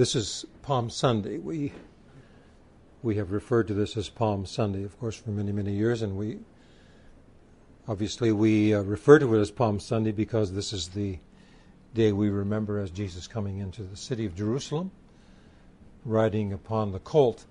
This 0.00 0.16
is 0.16 0.46
Palm 0.62 0.88
Sunday. 0.88 1.36
We 1.36 1.74
we 3.02 3.16
have 3.16 3.32
referred 3.32 3.68
to 3.68 3.74
this 3.74 3.98
as 3.98 4.08
Palm 4.08 4.46
Sunday, 4.46 4.82
of 4.82 4.98
course, 4.98 5.14
for 5.14 5.28
many 5.28 5.52
many 5.52 5.74
years, 5.74 6.00
and 6.00 6.16
we 6.16 6.38
obviously 7.86 8.32
we 8.32 8.72
uh, 8.72 8.80
refer 8.80 9.18
to 9.18 9.34
it 9.34 9.38
as 9.38 9.50
Palm 9.50 9.78
Sunday 9.78 10.10
because 10.10 10.54
this 10.54 10.72
is 10.72 10.88
the 10.88 11.18
day 11.92 12.12
we 12.12 12.30
remember 12.30 12.78
as 12.78 12.90
Jesus 12.90 13.26
coming 13.26 13.58
into 13.58 13.82
the 13.82 13.94
city 13.94 14.24
of 14.24 14.34
Jerusalem, 14.34 14.90
riding 16.06 16.54
upon 16.54 16.92
the 16.92 17.00
colt. 17.00 17.44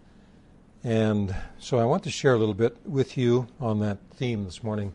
And 0.83 1.35
so 1.59 1.77
I 1.77 1.85
want 1.85 2.01
to 2.05 2.09
share 2.09 2.33
a 2.33 2.39
little 2.39 2.55
bit 2.55 2.77
with 2.83 3.15
you 3.15 3.45
on 3.59 3.79
that 3.81 3.99
theme 4.15 4.45
this 4.45 4.63
morning. 4.63 4.93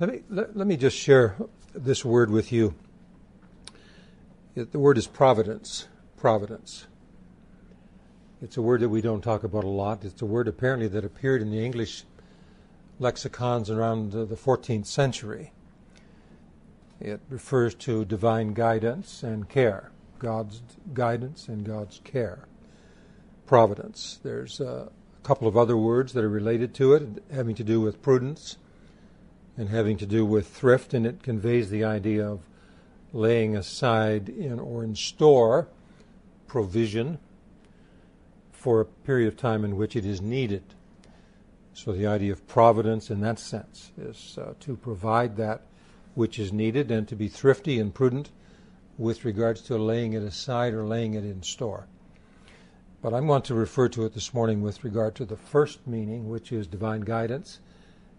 Let 0.00 0.10
me 0.10 0.20
let, 0.28 0.54
let 0.54 0.66
me 0.66 0.76
just 0.76 0.98
share 0.98 1.36
this 1.74 2.04
word 2.04 2.28
with 2.28 2.52
you. 2.52 2.74
The 4.54 4.78
word 4.78 4.98
is 4.98 5.06
providence. 5.06 5.86
Providence. 6.16 6.86
It's 8.42 8.56
a 8.56 8.62
word 8.62 8.80
that 8.80 8.88
we 8.88 9.00
don't 9.00 9.20
talk 9.20 9.44
about 9.44 9.64
a 9.64 9.68
lot. 9.68 10.04
It's 10.04 10.22
a 10.22 10.26
word 10.26 10.48
apparently 10.48 10.88
that 10.88 11.04
appeared 11.04 11.40
in 11.40 11.50
the 11.50 11.64
English 11.64 12.04
lexicons 12.98 13.70
around 13.70 14.12
the 14.12 14.26
14th 14.26 14.86
century. 14.86 15.52
It 17.00 17.20
refers 17.28 17.74
to 17.76 18.04
divine 18.04 18.52
guidance 18.52 19.22
and 19.22 19.48
care, 19.48 19.92
God's 20.18 20.62
guidance 20.94 21.46
and 21.48 21.64
God's 21.64 22.00
care. 22.02 22.46
Providence. 23.46 24.18
There's 24.22 24.60
a 24.60 24.90
couple 25.22 25.46
of 25.46 25.56
other 25.56 25.76
words 25.76 26.12
that 26.14 26.24
are 26.24 26.28
related 26.28 26.74
to 26.74 26.94
it, 26.94 27.22
having 27.32 27.54
to 27.54 27.64
do 27.64 27.80
with 27.80 28.02
prudence 28.02 28.56
and 29.56 29.68
having 29.68 29.96
to 29.98 30.06
do 30.06 30.26
with 30.26 30.48
thrift, 30.48 30.92
and 30.92 31.06
it 31.06 31.22
conveys 31.22 31.70
the 31.70 31.84
idea 31.84 32.26
of 32.26 32.40
laying 33.12 33.56
aside 33.56 34.28
in 34.28 34.58
or 34.58 34.84
in 34.84 34.94
store 34.94 35.68
provision 36.46 37.18
for 38.52 38.80
a 38.80 38.84
period 38.84 39.28
of 39.28 39.36
time 39.36 39.64
in 39.64 39.76
which 39.76 39.96
it 39.96 40.04
is 40.04 40.20
needed. 40.20 40.62
So 41.72 41.92
the 41.92 42.06
idea 42.06 42.32
of 42.32 42.46
providence 42.46 43.10
in 43.10 43.20
that 43.20 43.38
sense 43.38 43.92
is 43.96 44.36
uh, 44.38 44.54
to 44.60 44.76
provide 44.76 45.36
that 45.36 45.62
which 46.14 46.38
is 46.38 46.52
needed 46.52 46.90
and 46.90 47.08
to 47.08 47.16
be 47.16 47.28
thrifty 47.28 47.78
and 47.78 47.94
prudent 47.94 48.30
with 48.98 49.24
regards 49.24 49.62
to 49.62 49.78
laying 49.78 50.12
it 50.12 50.22
aside 50.22 50.74
or 50.74 50.84
laying 50.84 51.14
it 51.14 51.24
in 51.24 51.42
store. 51.42 51.86
But 53.00 53.14
I 53.14 53.20
want 53.20 53.46
to 53.46 53.54
refer 53.54 53.88
to 53.90 54.04
it 54.04 54.12
this 54.12 54.34
morning 54.34 54.60
with 54.60 54.84
regard 54.84 55.14
to 55.14 55.24
the 55.24 55.36
first 55.36 55.86
meaning, 55.86 56.28
which 56.28 56.52
is 56.52 56.66
divine 56.66 57.00
guidance 57.00 57.60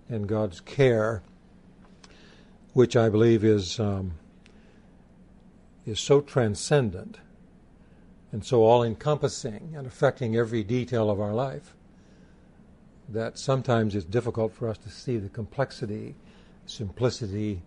and 0.09 0.27
God's 0.27 0.59
care, 0.59 1.21
which 2.73 2.95
I 2.95 3.09
believe 3.09 3.43
is 3.43 3.79
um, 3.79 4.13
is 5.85 5.99
so 5.99 6.21
transcendent 6.21 7.17
and 8.31 8.45
so 8.45 8.63
all 8.63 8.83
encompassing 8.83 9.73
and 9.75 9.85
affecting 9.85 10.35
every 10.35 10.63
detail 10.63 11.09
of 11.09 11.19
our 11.19 11.33
life 11.33 11.75
that 13.09 13.37
sometimes 13.37 13.95
it's 13.95 14.05
difficult 14.05 14.53
for 14.53 14.69
us 14.69 14.77
to 14.77 14.89
see 14.89 15.17
the 15.17 15.29
complexity, 15.29 16.15
simplicity, 16.65 17.61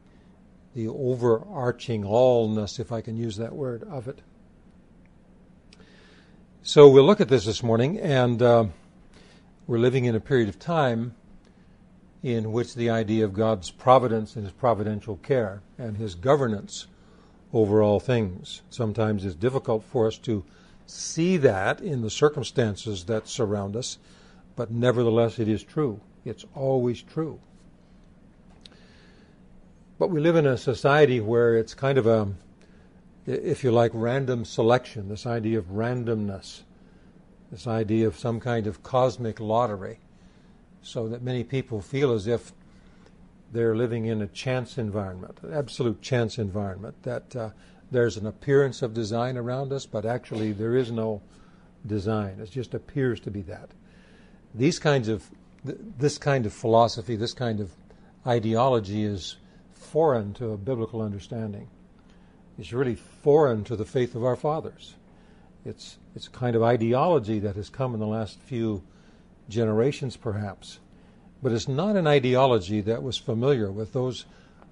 the 0.75 0.89
overarching 0.89 2.03
allness, 2.03 2.81
if 2.81 2.91
I 2.91 3.01
can 3.01 3.17
use 3.17 3.37
that 3.37 3.55
word, 3.55 3.83
of 3.85 4.09
it. 4.09 4.21
So 6.63 6.89
we'll 6.89 7.05
look 7.05 7.21
at 7.21 7.29
this 7.29 7.45
this 7.45 7.63
morning, 7.63 7.99
and 8.01 8.41
uh, 8.41 8.67
we're 9.67 9.79
living 9.79 10.07
in 10.07 10.15
a 10.15 10.21
period 10.21 10.49
of 10.49 10.59
time 10.59 11.15
in 12.23 12.53
which 12.53 12.75
the 12.75 12.89
idea 12.89 13.25
of 13.25 13.35
God's 13.35 13.71
providence 13.71 14.35
and 14.35 14.45
His 14.45 14.55
providential 14.55 15.17
care 15.17 15.61
and 15.77 15.99
His 15.99 16.15
governance 16.15 16.87
over 17.55 17.83
all 17.83 18.01
things. 18.01 18.63
Sometimes 18.69 19.25
it's 19.25 19.37
difficult 19.37 19.85
for 19.85 20.09
us 20.09 20.19
to 20.19 20.45
see 20.87 21.37
that 21.39 21.81
in 21.81 22.03
the 22.03 22.11
circumstances 22.11 23.05
that 23.05 23.29
surround 23.29 23.77
us, 23.77 23.97
but 24.57 24.73
nevertheless 24.73 25.39
it 25.39 25.49
is 25.49 25.63
true. 25.63 26.01
It's 26.25 26.45
always 26.55 27.01
true. 27.01 27.39
But 29.99 30.11
we 30.11 30.21
live 30.21 30.35
in 30.35 30.47
a 30.47 30.59
society 30.59 31.21
where 31.21 31.57
it's 31.57 31.75
kind 31.75 31.97
of 31.97 32.07
a, 32.07 32.29
if 33.25 33.63
you 33.63 33.71
like, 33.71 33.93
random 33.95 34.45
selection, 34.45 35.09
this 35.09 35.25
idea 35.25 35.59
of 35.59 35.67
randomness, 35.67 36.63
this 37.53 37.69
idea 37.69 38.09
of 38.09 38.19
some 38.19 38.41
kind 38.41 38.67
of 38.67 38.83
cosmic 38.83 39.39
lottery, 39.39 40.01
so 40.83 41.09
that 41.09 41.23
many 41.23 41.45
people 41.45 41.81
feel 41.81 42.13
as 42.13 42.27
if 42.27 42.53
they're 43.55 43.77
living 43.77 44.07
in 44.07 44.21
a 44.21 44.27
chance 44.27 44.79
environment, 44.79 45.39
an 45.43 45.55
absolute 45.55 46.03
chance 46.03 46.39
environment, 46.39 47.01
that 47.05 47.37
uh, 47.37 47.51
there's 47.91 48.17
an 48.17 48.27
appearance 48.27 48.83
of 48.83 48.93
design 48.93 49.37
around 49.37 49.73
us, 49.73 49.87
but 49.87 50.05
actually 50.05 50.53
there 50.53 50.77
is 50.77 50.91
no 50.91 51.23
design. 51.87 52.41
It 52.41 52.51
just 52.51 52.75
appears 52.75 53.21
to 53.21 53.31
be 53.31 53.43
that. 53.43 53.71
These 54.55 54.81
kinds 54.81 55.09
of, 55.09 55.31
th- 55.65 55.79
this 55.97 56.19
kind 56.19 56.47
of 56.47 56.53
philosophy, 56.53 57.15
this 57.15 57.33
kind 57.33 57.61
of 57.61 57.71
ideology 58.27 59.05
is 59.05 59.37
foreign 59.73 60.35
to 60.35 60.51
a 60.51 60.57
biblical 60.57 61.01
understanding. 61.01 61.69
It's 62.59 62.73
really 62.73 62.97
foreign 62.97 63.63
to 63.65 63.77
the 63.77 63.85
faith 63.85 64.17
of 64.17 64.25
our 64.25 64.37
fathers. 64.37 64.95
It's, 65.65 65.99
it's 66.17 66.27
a 66.27 66.31
kind 66.31 66.57
of 66.57 66.63
ideology 66.65 67.39
that 67.39 67.55
has 67.55 67.69
come 67.69 67.95
in 67.95 68.01
the 68.01 68.07
last 68.07 68.41
few 68.41 68.83
generations, 69.49 70.17
perhaps. 70.17 70.81
But 71.45 71.53
it's 71.53 71.69
not 71.69 71.97
an 71.97 72.07
ideology 72.07 72.81
that 72.81 73.03
was 73.03 73.19
familiar 73.19 73.71
with 73.71 73.93
those 73.93 74.25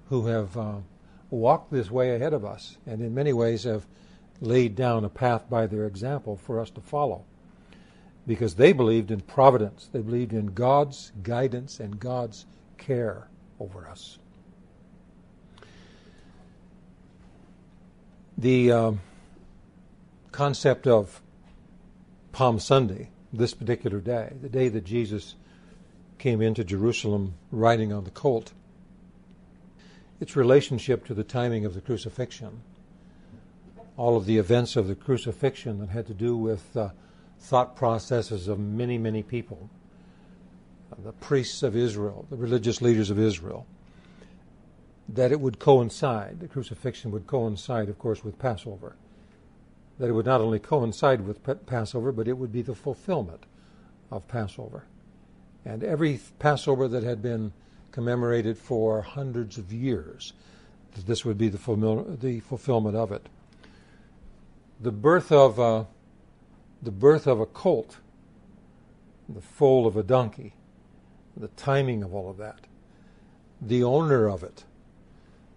who 0.09 0.25
have 0.25 0.57
uh, 0.57 0.77
walked 1.29 1.71
this 1.71 1.91
way 1.91 2.15
ahead 2.15 2.33
of 2.33 2.43
us 2.43 2.77
and 2.87 2.99
in 2.99 3.13
many 3.13 3.31
ways 3.31 3.65
have 3.65 3.85
laid 4.41 4.75
down 4.75 5.05
a 5.05 5.09
path 5.09 5.47
by 5.47 5.67
their 5.67 5.85
example 5.85 6.35
for 6.35 6.59
us 6.59 6.71
to 6.71 6.81
follow. 6.81 7.25
Because 8.25 8.55
they 8.55 8.73
believed 8.73 9.11
in 9.11 9.21
providence, 9.21 9.87
they 9.93 10.01
believed 10.01 10.33
in 10.33 10.47
God's 10.47 11.11
guidance 11.21 11.79
and 11.79 11.99
God's 11.99 12.47
care 12.79 13.27
over 13.59 13.87
us. 13.87 14.17
The 18.35 18.71
um, 18.71 19.01
concept 20.31 20.87
of 20.87 21.21
Palm 22.31 22.59
Sunday, 22.59 23.11
this 23.31 23.53
particular 23.53 23.99
day, 23.99 24.33
the 24.41 24.49
day 24.49 24.69
that 24.69 24.85
Jesus 24.85 25.35
came 26.23 26.41
into 26.41 26.63
Jerusalem 26.63 27.33
riding 27.51 27.91
on 27.91 28.05
the 28.05 28.09
colt, 28.09 28.53
its 30.21 30.37
relationship 30.37 31.05
to 31.05 31.13
the 31.13 31.21
timing 31.21 31.65
of 31.65 31.73
the 31.73 31.81
crucifixion, 31.81 32.61
all 33.97 34.15
of 34.15 34.25
the 34.25 34.37
events 34.37 34.77
of 34.77 34.87
the 34.87 34.95
crucifixion 34.95 35.79
that 35.79 35.89
had 35.89 36.07
to 36.07 36.13
do 36.13 36.37
with 36.37 36.77
uh, 36.77 36.87
thought 37.39 37.75
processes 37.75 38.47
of 38.47 38.57
many, 38.57 38.97
many 38.97 39.21
people, 39.21 39.69
the 40.99 41.11
priests 41.11 41.61
of 41.61 41.75
Israel, 41.75 42.25
the 42.29 42.37
religious 42.37 42.81
leaders 42.81 43.09
of 43.09 43.19
Israel, 43.19 43.67
that 45.09 45.33
it 45.33 45.41
would 45.41 45.59
coincide, 45.59 46.39
the 46.39 46.47
crucifixion 46.47 47.11
would 47.11 47.27
coincide, 47.27 47.89
of 47.89 47.99
course, 47.99 48.23
with 48.23 48.39
Passover. 48.39 48.95
That 49.99 50.07
it 50.07 50.13
would 50.13 50.25
not 50.25 50.39
only 50.39 50.59
coincide 50.59 51.27
with 51.27 51.41
Passover, 51.65 52.13
but 52.13 52.29
it 52.29 52.37
would 52.37 52.53
be 52.53 52.61
the 52.61 52.75
fulfillment 52.75 53.43
of 54.09 54.25
Passover. 54.29 54.85
And 55.65 55.83
every 55.83 56.19
Passover 56.39 56.87
that 56.87 57.03
had 57.03 57.21
been 57.21 57.53
commemorated 57.91 58.57
for 58.57 59.01
hundreds 59.01 59.57
of 59.57 59.71
years, 59.71 60.33
this 61.05 61.25
would 61.25 61.37
be 61.37 61.49
the, 61.49 62.17
the 62.19 62.39
fulfillment 62.41 62.95
of 62.95 63.11
it. 63.11 63.27
The 64.79 64.91
birth 64.91 65.31
of 65.31 65.59
a, 65.59 65.87
the 66.81 66.91
birth 66.91 67.27
of 67.27 67.39
a 67.39 67.45
colt, 67.45 67.97
the 69.29 69.41
foal 69.41 69.87
of 69.87 69.95
a 69.95 70.03
donkey, 70.03 70.53
the 71.37 71.47
timing 71.49 72.03
of 72.03 72.13
all 72.13 72.29
of 72.29 72.37
that, 72.37 72.61
the 73.61 73.83
owner 73.83 74.27
of 74.29 74.43
it, 74.43 74.65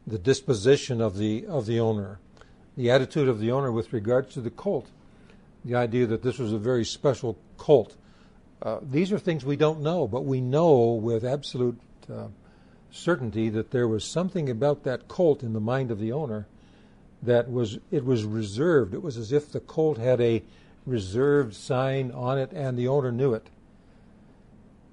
the 0.07 0.19
disposition 0.19 1.01
of 1.01 1.19
the 1.19 1.45
of 1.47 1.67
the 1.67 1.81
owner, 1.81 2.21
the 2.77 2.91
attitude 2.91 3.29
of 3.29 3.41
the 3.41 3.51
owner 3.51 3.73
with 3.73 3.93
regards 3.93 4.33
to 4.35 4.41
the 4.41 4.51
colt, 4.51 4.89
the 5.65 5.75
idea 5.75 6.07
that 6.07 6.23
this 6.23 6.39
was 6.39 6.53
a 6.53 6.59
very 6.59 6.85
special 6.85 7.37
colt. 7.57 7.97
Uh, 8.67 8.81
these 8.83 9.13
are 9.13 9.19
things 9.21 9.45
we 9.45 9.55
don't 9.55 9.81
know, 9.81 10.09
but 10.09 10.25
we 10.25 10.41
know 10.41 10.89
with 10.91 11.25
absolute 11.25 11.79
uh, 12.13 12.27
certainty 12.91 13.49
that 13.49 13.71
there 13.71 13.87
was 13.87 14.05
something 14.05 14.51
about 14.51 14.83
that 14.83 15.07
colt 15.07 15.45
in 15.45 15.53
the 15.53 15.61
mind 15.61 15.93
of 15.93 16.01
the 16.01 16.11
owner 16.11 16.49
that 17.23 17.49
was 17.49 17.79
it 17.93 18.05
was 18.05 18.25
reserved. 18.25 18.93
It 18.93 19.05
was 19.05 19.17
as 19.17 19.31
if 19.31 19.53
the 19.53 19.61
colt 19.61 19.99
had 19.99 20.21
a 20.21 20.43
reserved 20.85 21.55
sign 21.55 22.11
on 22.11 22.39
it, 22.39 22.51
and 22.51 22.77
the 22.77 22.89
owner 22.89 23.13
knew 23.13 23.35
it. 23.35 23.47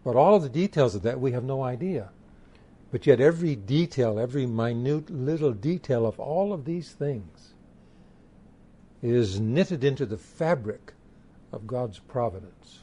But 0.04 0.16
all 0.16 0.36
of 0.36 0.44
the 0.44 0.50
details 0.50 0.94
of 0.94 1.02
that 1.02 1.20
we 1.20 1.32
have 1.32 1.44
no 1.44 1.64
idea. 1.64 2.10
But 2.92 3.08
yet, 3.08 3.20
every 3.20 3.56
detail, 3.56 4.20
every 4.20 4.46
minute 4.46 5.10
little 5.10 5.52
detail 5.52 6.06
of 6.06 6.20
all 6.20 6.54
of 6.54 6.66
these 6.66 6.92
things 6.92 7.56
is 9.02 9.40
knitted 9.40 9.84
into 9.84 10.06
the 10.06 10.20
fabric 10.20 10.94
of 11.52 11.66
God's 11.66 11.98
providence. 11.98 12.83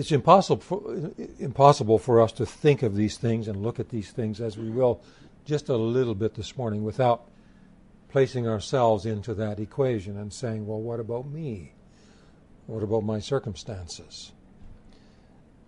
It's 0.00 0.12
impossible 0.12 0.62
for, 0.62 1.12
impossible 1.38 1.98
for 1.98 2.22
us 2.22 2.32
to 2.32 2.46
think 2.46 2.82
of 2.82 2.96
these 2.96 3.18
things 3.18 3.48
and 3.48 3.62
look 3.62 3.78
at 3.78 3.90
these 3.90 4.10
things 4.10 4.40
as 4.40 4.56
we 4.56 4.70
will 4.70 5.02
just 5.44 5.68
a 5.68 5.76
little 5.76 6.14
bit 6.14 6.36
this 6.36 6.56
morning 6.56 6.84
without 6.84 7.28
placing 8.08 8.48
ourselves 8.48 9.04
into 9.04 9.34
that 9.34 9.60
equation 9.60 10.16
and 10.16 10.32
saying, 10.32 10.66
well, 10.66 10.80
what 10.80 11.00
about 11.00 11.26
me? 11.26 11.74
What 12.66 12.82
about 12.82 13.02
my 13.02 13.20
circumstances? 13.20 14.32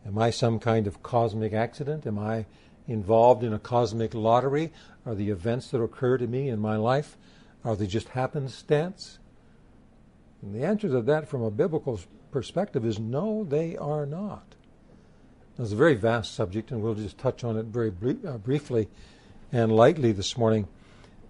Am 0.06 0.16
I 0.16 0.30
some 0.30 0.58
kind 0.58 0.86
of 0.86 1.02
cosmic 1.02 1.52
accident? 1.52 2.06
Am 2.06 2.18
I 2.18 2.46
involved 2.88 3.44
in 3.44 3.52
a 3.52 3.58
cosmic 3.58 4.14
lottery? 4.14 4.72
Are 5.04 5.14
the 5.14 5.28
events 5.28 5.68
that 5.72 5.82
occur 5.82 6.16
to 6.16 6.26
me 6.26 6.48
in 6.48 6.58
my 6.58 6.76
life, 6.76 7.18
are 7.66 7.76
they 7.76 7.86
just 7.86 8.08
happenstance? 8.08 9.18
And 10.40 10.54
the 10.54 10.64
answer 10.64 10.88
to 10.88 11.02
that 11.02 11.28
from 11.28 11.42
a 11.42 11.50
biblical 11.50 12.00
perspective 12.32 12.84
is 12.84 12.98
no, 12.98 13.44
they 13.44 13.76
are 13.76 14.06
not. 14.06 14.56
It's 15.58 15.70
a 15.70 15.76
very 15.76 15.94
vast 15.94 16.34
subject, 16.34 16.70
and 16.70 16.82
we'll 16.82 16.94
just 16.94 17.18
touch 17.18 17.44
on 17.44 17.56
it 17.56 17.66
very 17.66 17.92
uh, 18.26 18.38
briefly 18.38 18.88
and 19.52 19.70
lightly 19.70 20.10
this 20.10 20.36
morning. 20.36 20.66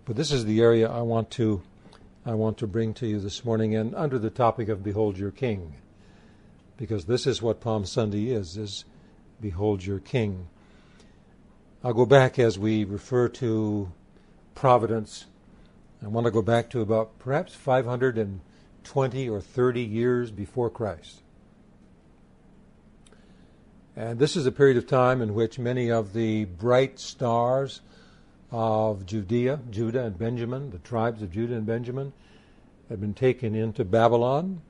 But 0.05 0.17
this 0.17 0.33
is 0.33 0.45
the 0.45 0.61
area 0.61 0.89
I 0.89 1.03
want 1.03 1.31
to 1.33 1.63
I 2.25 2.35
want 2.35 2.57
to 2.59 2.69
bring 2.69 2.95
to 2.95 3.07
you 3.07 3.19
this 3.19 3.45
morning, 3.45 3.75
and 3.75 3.95
under 3.97 4.17
the 4.19 4.31
topic 4.31 4.69
of 4.69 4.85
"Behold 4.85 5.19
Your 5.19 5.33
King," 5.33 5.75
because 6.77 7.05
this 7.07 7.27
is 7.27 7.43
what 7.43 7.61
Palm 7.61 7.85
Sunday 7.85 8.31
is: 8.31 8.57
is 8.57 8.85
"Behold 9.41 9.85
Your 9.85 9.99
King." 9.99 10.47
I'll 11.83 11.93
go 11.93 12.07
back 12.07 12.39
as 12.39 12.61
we 12.61 12.85
refer 12.85 13.29
to 13.29 13.91
providence. 14.55 15.27
I 16.01 16.07
want 16.07 16.27
to 16.27 16.31
go 16.31 16.43
back 16.43 16.71
to 16.71 16.81
about 16.81 17.19
perhaps 17.19 17.55
520 18.85 19.29
or 19.29 19.41
30 19.41 19.81
years 19.81 20.31
before 20.31 20.71
Christ. 20.71 21.23
And 23.95 24.19
this 24.19 24.37
is 24.37 24.47
a 24.47 24.53
period 24.53 24.77
of 24.77 24.87
time 24.87 25.21
in 25.21 25.35
which 25.35 25.59
many 25.59 25.91
of 25.91 26.13
the 26.15 26.47
bright 26.47 26.99
stars 26.99 27.81
of 28.51 29.07
Judea, 29.07 29.61
Judah 29.71 30.05
and 30.05 30.19
Benjamin, 30.19 30.71
the 30.71 30.79
tribes 30.79 31.23
of 31.23 31.31
Judah 31.31 31.55
and 31.55 31.67
Benjamin, 31.67 32.13
had 32.89 33.01
been 33.01 33.15
taken 33.15 33.55
into 33.55 33.85
Babylon, 33.85 34.63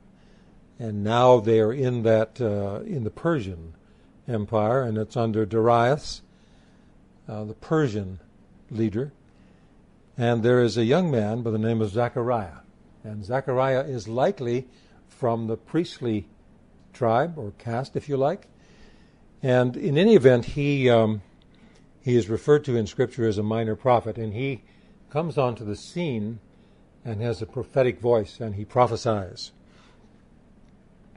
and 0.79 1.05
now 1.05 1.41
they 1.41 1.61
are 1.61 1.73
in 1.73 2.03
that 2.03 2.41
uh, 2.41 2.83
in 2.85 3.05
the 3.05 3.11
Persian 3.11 3.75
Empire, 4.29 4.83
and 4.83 4.99
it's 4.99 5.17
under 5.17 5.45
Darius, 5.45 6.23
uh, 7.29 7.45
the 7.45 7.55
Persian 7.55 8.21
leader. 8.71 9.13
And 10.17 10.43
there 10.43 10.63
is 10.63 10.77
a 10.77 10.85
young 10.85 11.11
man 11.11 11.43
by 11.43 11.51
the 11.51 11.59
name 11.59 11.81
of 11.81 11.91
Zechariah, 11.91 12.63
and 13.05 13.25
Zechariah 13.25 13.85
is 13.85 14.09
likely 14.09 14.67
from 15.09 15.47
the 15.47 15.57
priestly 15.57 16.27
tribe 16.93 17.39
or 17.39 17.53
caste, 17.59 17.97
if 17.97 18.09
you 18.09 18.17
like, 18.17 18.47
and 19.43 19.77
in 19.77 19.99
any 19.99 20.15
event, 20.15 20.45
he 20.45 20.89
um, 20.89 21.23
he 22.01 22.17
is 22.17 22.29
referred 22.29 22.65
to 22.65 22.77
in 22.77 22.87
Scripture 22.87 23.27
as 23.27 23.39
a 23.39 23.43
minor 23.43 23.77
prophet, 23.77 24.17
and 24.17 24.33
he 24.33 24.63
comes 25.11 25.37
onto 25.37 25.65
the 25.65 25.77
scene 25.77 26.39
and 27.05 27.21
has 27.21 27.43
a 27.43 27.47
prophetic 27.47 28.01
voice, 28.01 28.41
and 28.41 28.55
he 28.55 28.65
prophesies. 28.65 29.53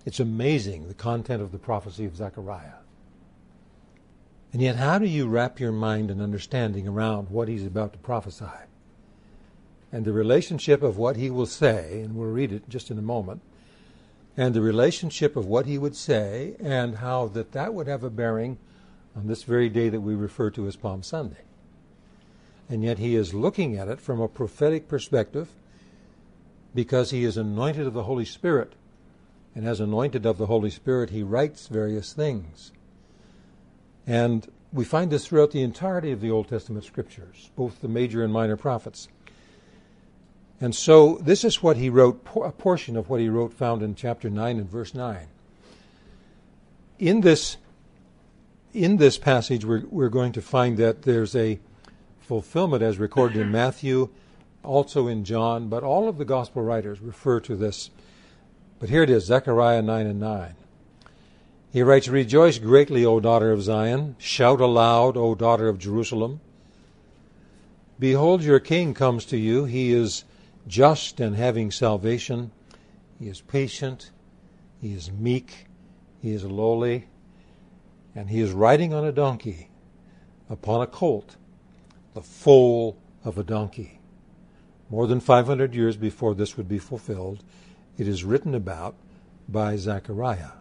It's 0.06 0.20
amazing 0.20 0.88
the 0.88 0.94
content 0.94 1.42
of 1.42 1.52
the 1.52 1.58
prophecy 1.58 2.06
of 2.06 2.16
Zechariah. 2.16 2.80
And 4.54 4.62
yet, 4.62 4.76
how 4.76 5.00
do 5.00 5.06
you 5.06 5.28
wrap 5.28 5.60
your 5.60 5.72
mind 5.72 6.10
and 6.10 6.22
understanding 6.22 6.88
around 6.88 7.30
what 7.30 7.48
he's 7.48 7.66
about 7.66 7.94
to 7.94 8.00
prophesy? 8.00 8.46
And 9.96 10.04
the 10.04 10.12
relationship 10.12 10.84
of 10.84 10.98
what 10.98 11.16
he 11.16 11.30
will 11.30 11.46
say, 11.46 12.02
and 12.02 12.18
we'll 12.18 12.28
read 12.28 12.52
it 12.52 12.68
just 12.68 12.92
in 12.92 13.00
a 13.00 13.02
moment, 13.02 13.40
and 14.36 14.54
the 14.54 14.60
relationship 14.60 15.38
of 15.38 15.46
what 15.46 15.68
he 15.68 15.78
would 15.78 15.96
say 15.96 16.58
and 16.60 16.98
how 16.98 17.28
that 17.28 17.54
that 17.54 17.74
would 17.74 17.88
have 17.88 18.04
a 18.04 18.10
bearing 18.10 18.58
on 19.16 19.28
this 19.28 19.44
very 19.44 19.70
day 19.70 19.88
that 19.88 20.02
we 20.02 20.14
refer 20.14 20.50
to 20.50 20.68
as 20.68 20.76
Palm 20.76 21.02
Sunday. 21.02 21.46
And 22.68 22.84
yet 22.84 23.00
he 23.00 23.16
is 23.16 23.34
looking 23.34 23.78
at 23.78 23.88
it 23.88 24.02
from 24.02 24.20
a 24.20 24.28
prophetic 24.28 24.90
perspective 24.90 25.48
because 26.74 27.12
he 27.12 27.24
is 27.24 27.38
anointed 27.38 27.88
of 27.88 27.94
the 27.94 28.04
Holy 28.04 28.26
Spirit. 28.26 28.74
And 29.56 29.66
as 29.66 29.80
anointed 29.80 30.26
of 30.26 30.38
the 30.38 30.48
Holy 30.48 30.72
Spirit, 30.72 31.12
he 31.12 31.24
writes 31.24 31.70
various 31.70 32.12
things. 32.12 32.74
And 34.06 34.46
we 34.74 34.84
find 34.84 35.10
this 35.10 35.26
throughout 35.26 35.52
the 35.52 35.64
entirety 35.64 36.12
of 36.12 36.20
the 36.20 36.32
Old 36.32 36.50
Testament 36.50 36.84
scriptures, 36.84 37.50
both 37.56 37.80
the 37.80 37.88
major 37.88 38.26
and 38.26 38.34
minor 38.34 38.58
prophets. 38.58 39.08
And 40.62 40.74
so 40.74 41.18
this 41.22 41.44
is 41.44 41.62
what 41.62 41.78
he 41.78 41.90
wrote, 41.90 42.26
a 42.44 42.52
portion 42.52 42.96
of 42.96 43.10
what 43.10 43.20
he 43.20 43.30
wrote 43.30 43.54
found 43.54 43.82
in 43.82 43.96
chapter 43.96 44.30
9 44.30 44.58
and 44.58 44.70
verse 44.70 44.94
9. 44.94 45.28
In 46.98 47.22
this, 47.22 47.58
in 48.74 48.98
this 48.98 49.18
passage, 49.18 49.66
we're, 49.66 49.84
we're 49.90 50.10
going 50.10 50.32
to 50.32 50.42
find 50.42 50.78
that 50.78 51.02
there's 51.02 51.36
a 51.36 51.60
fulfillment 52.22 52.82
as 52.84 52.98
recorded 52.98 53.42
in 53.42 53.52
Matthew, 53.52 54.10
also 54.64 55.08
in 55.08 55.26
John, 55.26 55.68
but 55.68 55.84
all 55.84 56.08
of 56.08 56.18
the 56.18 56.26
gospel 56.26 56.64
writers 56.64 57.02
refer 57.02 57.40
to 57.42 57.56
this. 57.56 57.90
But 58.80 58.90
here 58.90 59.04
it 59.04 59.10
is, 59.10 59.26
Zechariah 59.26 59.82
9 59.82 60.08
and 60.08 60.20
9. 60.20 60.56
He 61.72 61.84
writes, 61.84 62.08
Rejoice 62.08 62.58
greatly, 62.58 63.04
O 63.04 63.20
daughter 63.20 63.52
of 63.52 63.62
Zion. 63.62 64.16
Shout 64.18 64.62
aloud, 64.62 65.18
O 65.18 65.36
daughter 65.36 65.68
of 65.68 65.78
Jerusalem. 65.78 66.40
Behold, 68.00 68.44
your 68.44 68.62
king 68.62 68.94
comes 68.94 69.26
to 69.26 69.38
you. 69.38 69.66
He 69.66 69.92
is 69.92 70.24
just 70.68 71.20
and 71.20 71.36
having 71.36 71.72
salvation. 71.72 72.52
He 73.20 73.28
is 73.28 73.42
patient. 73.42 74.12
He 74.82 74.94
is 74.94 75.12
meek. 75.12 75.68
He 76.22 76.32
is 76.32 76.44
lowly. 76.44 77.08
And 78.16 78.30
he 78.30 78.40
is 78.42 78.52
riding 78.52 78.94
on 78.94 79.06
a 79.06 79.12
donkey, 79.12 79.70
upon 80.50 80.82
a 80.82 80.88
colt, 80.88 81.36
the 82.14 82.22
foal 82.22 82.98
of 83.24 83.38
a 83.38 83.44
donkey. 83.44 84.00
More 84.90 85.08
than 85.08 85.20
500 85.20 85.76
years 85.76 85.98
before 85.98 86.34
this 86.34 86.56
would 86.56 86.68
be 86.68 86.80
fulfilled, 86.80 87.44
it 87.98 88.08
is 88.08 88.24
written 88.24 88.56
about 88.56 88.96
by 89.50 89.76
Zechariah. 89.76 90.52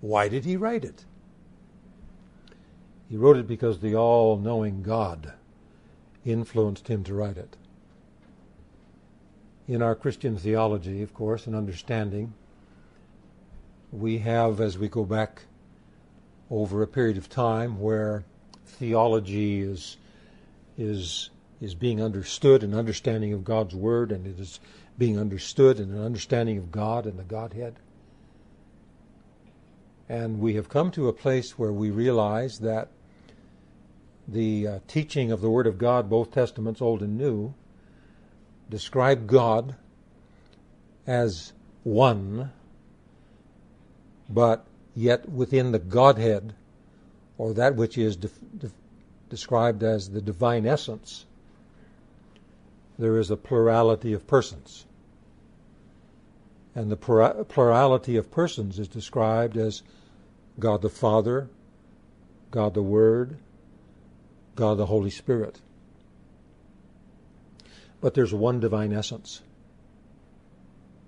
Why 0.00 0.28
did 0.28 0.44
he 0.44 0.56
write 0.56 0.84
it? 0.84 1.04
He 3.08 3.16
wrote 3.16 3.36
it 3.36 3.46
because 3.46 3.80
the 3.80 3.94
all 3.94 4.38
knowing 4.38 4.82
God 4.82 5.34
influenced 6.24 6.88
him 6.88 7.04
to 7.04 7.14
write 7.14 7.36
it 7.36 7.56
in 9.70 9.82
our 9.82 9.94
Christian 9.94 10.36
theology, 10.36 11.00
of 11.00 11.14
course, 11.14 11.46
and 11.46 11.54
understanding, 11.54 12.34
we 13.92 14.18
have, 14.18 14.60
as 14.60 14.76
we 14.76 14.88
go 14.88 15.04
back 15.04 15.42
over 16.50 16.82
a 16.82 16.88
period 16.88 17.16
of 17.16 17.28
time 17.28 17.78
where 17.78 18.24
theology 18.66 19.60
is 19.60 19.96
is 20.76 21.30
is 21.60 21.76
being 21.76 22.02
understood, 22.02 22.64
an 22.64 22.74
understanding 22.74 23.32
of 23.32 23.44
God's 23.44 23.72
word, 23.72 24.10
and 24.10 24.26
it 24.26 24.40
is 24.40 24.58
being 24.98 25.16
understood 25.16 25.78
and 25.78 25.94
an 25.94 26.04
understanding 26.04 26.58
of 26.58 26.72
God 26.72 27.06
and 27.06 27.16
the 27.16 27.22
Godhead. 27.22 27.76
And 30.08 30.40
we 30.40 30.54
have 30.54 30.68
come 30.68 30.90
to 30.92 31.06
a 31.06 31.12
place 31.12 31.56
where 31.56 31.72
we 31.72 31.90
realize 31.90 32.58
that 32.58 32.88
the 34.26 34.66
uh, 34.66 34.78
teaching 34.88 35.30
of 35.30 35.40
the 35.40 35.50
Word 35.50 35.68
of 35.68 35.78
God, 35.78 36.10
both 36.10 36.32
Testaments, 36.32 36.82
Old 36.82 37.02
and 37.02 37.16
New, 37.16 37.54
describe 38.70 39.26
God 39.26 39.74
as 41.06 41.52
one, 41.82 42.52
but 44.28 44.64
yet 44.94 45.28
within 45.28 45.72
the 45.72 45.78
Godhead, 45.78 46.54
or 47.36 47.52
that 47.54 47.74
which 47.74 47.98
is 47.98 48.16
de- 48.16 48.30
de- 48.56 48.70
described 49.28 49.82
as 49.82 50.10
the 50.10 50.20
divine 50.20 50.66
essence, 50.66 51.26
there 52.98 53.18
is 53.18 53.30
a 53.30 53.36
plurality 53.36 54.12
of 54.12 54.26
persons. 54.26 54.86
And 56.74 56.90
the 56.90 56.96
plurality 56.96 58.16
of 58.16 58.30
persons 58.30 58.78
is 58.78 58.86
described 58.86 59.56
as 59.56 59.82
God 60.58 60.82
the 60.82 60.90
Father, 60.90 61.48
God 62.52 62.74
the 62.74 62.82
Word, 62.82 63.38
God 64.54 64.78
the 64.78 64.86
Holy 64.86 65.10
Spirit 65.10 65.60
but 68.00 68.14
there's 68.14 68.32
one 68.32 68.60
divine 68.60 68.92
essence. 68.92 69.42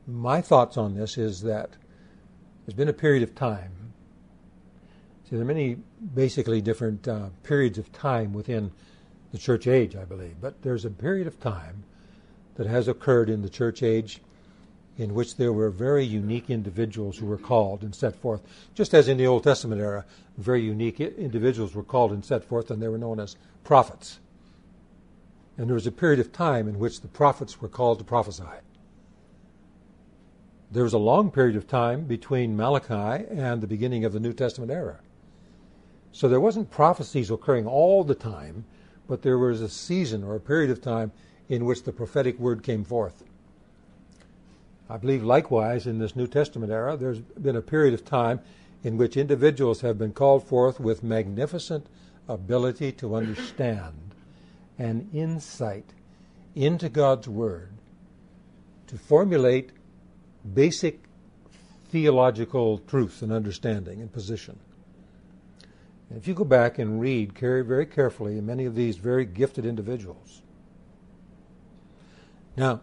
My 0.07 0.41
thoughts 0.41 0.77
on 0.77 0.95
this 0.95 1.17
is 1.17 1.43
that 1.43 1.71
there's 2.67 2.75
been 2.75 2.89
a 2.89 2.93
period 2.93 3.23
of 3.23 3.35
time. 3.35 3.73
See, 5.25 5.37
there 5.37 5.43
are 5.43 5.45
many 5.45 5.79
basically 6.15 6.61
different 6.61 7.07
uh, 7.09 7.31
periods 7.43 7.79
of 7.79 7.93
time 7.93 8.33
within 8.33 8.73
the 9.33 9.39
church 9.39 9.67
age, 9.67 9.97
I 9.97 10.05
believe, 10.05 10.37
but 10.41 10.63
there's 10.63 10.85
a 10.85 10.91
period 10.91 11.27
of 11.27 11.41
time 11.41 11.85
that 12.57 12.67
has 12.67 12.89
occurred 12.89 13.31
in 13.31 13.43
the 13.43 13.49
church 13.49 13.83
age 13.83 14.21
in 14.99 15.15
which 15.15 15.37
there 15.37 15.53
were 15.53 15.71
very 15.71 16.05
unique 16.05 16.51
individuals 16.51 17.17
who 17.17 17.27
were 17.27 17.39
called 17.39 17.83
and 17.83 17.95
set 17.95 18.15
forth. 18.15 18.43
Just 18.75 18.93
as 18.93 19.09
in 19.09 19.17
the 19.17 19.27
Old 19.27 19.45
Testament 19.45 19.81
era, 19.81 20.05
very 20.37 20.63
unique 20.63 21.01
individuals 21.01 21.75
were 21.75 21.83
called 21.83 22.13
and 22.13 22.25
set 22.25 22.45
forth, 22.45 22.71
and 22.71 22.83
they 22.83 22.89
were 22.89 22.99
known 22.99 23.19
as 23.19 23.37
prophets. 23.65 24.19
And 25.57 25.69
there 25.69 25.75
was 25.75 25.87
a 25.87 25.93
period 25.93 26.21
of 26.21 26.33
time 26.33 26.69
in 26.69 26.79
which 26.79 27.01
the 27.01 27.09
prophets 27.09 27.61
were 27.61 27.69
called 27.69 27.99
to 27.99 28.05
prophesy. 28.05 28.45
There 30.71 30.85
was 30.85 30.95
a 30.95 30.99
long 30.99 31.31
period 31.31 31.57
of 31.57 31.67
time 31.67 32.05
between 32.05 32.57
Malachi 32.57 33.27
and 33.31 33.61
the 33.61 33.67
beginning 33.67 34.05
of 34.07 34.15
the 34.15 34.21
New 34.21 34.33
Testament 34.33 34.73
era. 34.73 35.01
So 36.13 36.29
there 36.29 36.41
wasn't 36.41 36.71
prophecies 36.71 37.31
occurring 37.31 37.67
all 37.67 38.05
the 38.05 38.15
time, 38.15 38.65
but 39.07 39.23
there 39.23 39.39
was 39.39 39.61
a 39.61 39.69
season 39.69 40.25
or 40.25 40.35
a 40.35 40.41
period 40.41 40.71
of 40.71 40.81
time 40.81 41.13
in 41.49 41.67
which 41.67 41.83
the 41.83 41.93
prophetic 41.93 42.39
word 42.39 42.63
came 42.63 42.85
forth. 42.85 43.23
I 44.89 44.97
believe 44.97 45.23
likewise 45.23 45.87
in 45.87 45.99
this 45.99 46.17
New 46.17 46.27
Testament 46.27 46.73
era, 46.73 46.97
there's 46.97 47.21
been 47.21 47.57
a 47.57 47.63
period 47.63 47.95
of 47.95 48.05
time 48.05 48.41
in 48.83 48.97
which 48.97 49.17
individuals 49.17 49.83
have 49.83 49.99
been 49.99 50.13
called 50.13 50.47
forth 50.47 50.81
with 50.81 51.03
magnificent 51.03 51.87
ability 52.29 52.93
to 52.93 53.15
understand 53.15 54.12
and 54.79 55.09
insight 55.15 55.93
into 56.55 56.89
God's 56.89 57.29
Word 57.29 57.73
to 58.87 58.99
formulate 58.99 59.71
basic 60.55 61.01
theological 61.89 62.79
truth 62.79 63.23
and 63.23 63.33
understanding 63.33 64.01
and 64.01 64.13
position. 64.13 64.59
And 66.09 66.19
if 66.19 66.27
you 66.27 66.35
go 66.35 66.45
back 66.45 66.79
and 66.79 67.01
read 67.01 67.39
very 67.39 67.87
carefully 67.87 68.41
many 68.41 68.65
of 68.65 68.75
these 68.75 68.97
very 68.97 69.25
gifted 69.25 69.65
individuals. 69.65 70.43
Now, 72.57 72.81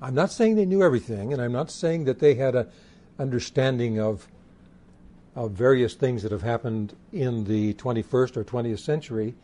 I'm 0.00 0.14
not 0.14 0.32
saying 0.32 0.54
they 0.54 0.64
knew 0.64 0.82
everything, 0.82 1.32
and 1.32 1.42
I'm 1.42 1.52
not 1.52 1.70
saying 1.70 2.04
that 2.04 2.18
they 2.18 2.34
had 2.34 2.54
an 2.54 2.68
understanding 3.18 4.00
of 4.00 4.26
of 5.36 5.52
various 5.52 5.94
things 5.94 6.22
that 6.22 6.32
have 6.32 6.42
happened 6.42 6.94
in 7.12 7.44
the 7.44 7.74
21st 7.74 8.36
or 8.36 8.44
20th 8.44 8.80
century. 8.80 9.34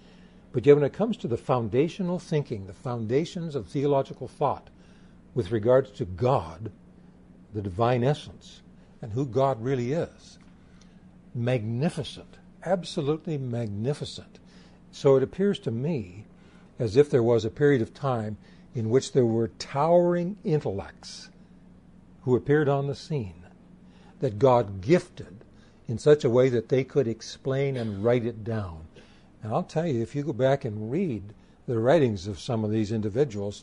But 0.57 0.65
yet, 0.65 0.77
when 0.77 0.85
it 0.85 0.95
comes 0.95 1.19
to 1.19 1.29
the 1.29 1.37
foundational 1.37 2.19
thinking, 2.19 2.67
the 2.67 2.73
foundations 2.73 3.55
of 3.55 3.67
theological 3.67 4.27
thought 4.27 4.71
with 5.35 5.53
regards 5.53 5.91
to 5.91 6.07
God, 6.07 6.73
the 7.53 7.61
divine 7.61 8.03
essence, 8.03 8.63
and 9.03 9.13
who 9.13 9.27
God 9.27 9.63
really 9.63 9.93
is, 9.93 10.39
magnificent, 11.35 12.39
absolutely 12.65 13.37
magnificent. 13.37 14.39
So 14.93 15.17
it 15.17 15.23
appears 15.23 15.59
to 15.59 15.71
me 15.71 16.25
as 16.79 16.97
if 16.97 17.11
there 17.11 17.23
was 17.23 17.45
a 17.45 17.51
period 17.51 17.83
of 17.83 17.93
time 17.93 18.39
in 18.75 18.89
which 18.89 19.13
there 19.13 19.27
were 19.27 19.49
towering 19.59 20.39
intellects 20.43 21.29
who 22.23 22.35
appeared 22.35 22.71
on 22.71 22.87
the 22.87 22.95
scene 22.95 23.45
that 24.21 24.39
God 24.39 24.81
gifted 24.81 25.45
in 25.87 25.99
such 25.99 26.25
a 26.25 26.31
way 26.31 26.49
that 26.49 26.71
they 26.71 26.83
could 26.83 27.07
explain 27.07 27.77
and 27.77 28.03
write 28.03 28.25
it 28.25 28.43
down. 28.43 28.86
And 29.47 29.55
I'll 29.55 29.63
tell 29.63 29.87
you, 29.87 30.03
if 30.03 30.17
you 30.17 30.25
go 30.25 30.33
back 30.33 30.65
and 30.65 30.91
read 30.91 31.23
the 31.69 31.79
writings 31.79 32.27
of 32.27 32.41
some 32.41 32.65
of 32.65 32.73
these 32.73 32.91
individuals, 32.91 33.63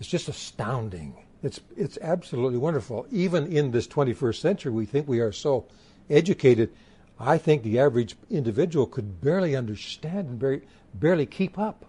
it's 0.00 0.08
just 0.08 0.28
astounding. 0.28 1.14
It's, 1.44 1.60
it's 1.76 1.98
absolutely 2.02 2.58
wonderful. 2.58 3.06
Even 3.12 3.46
in 3.46 3.70
this 3.70 3.86
21st 3.86 4.40
century, 4.40 4.72
we 4.72 4.86
think 4.86 5.06
we 5.06 5.20
are 5.20 5.30
so 5.30 5.66
educated. 6.10 6.72
I 7.16 7.38
think 7.38 7.62
the 7.62 7.78
average 7.78 8.16
individual 8.28 8.86
could 8.86 9.20
barely 9.20 9.54
understand 9.54 10.28
and 10.28 10.38
barely, 10.40 10.62
barely 10.92 11.26
keep 11.26 11.56
up 11.56 11.84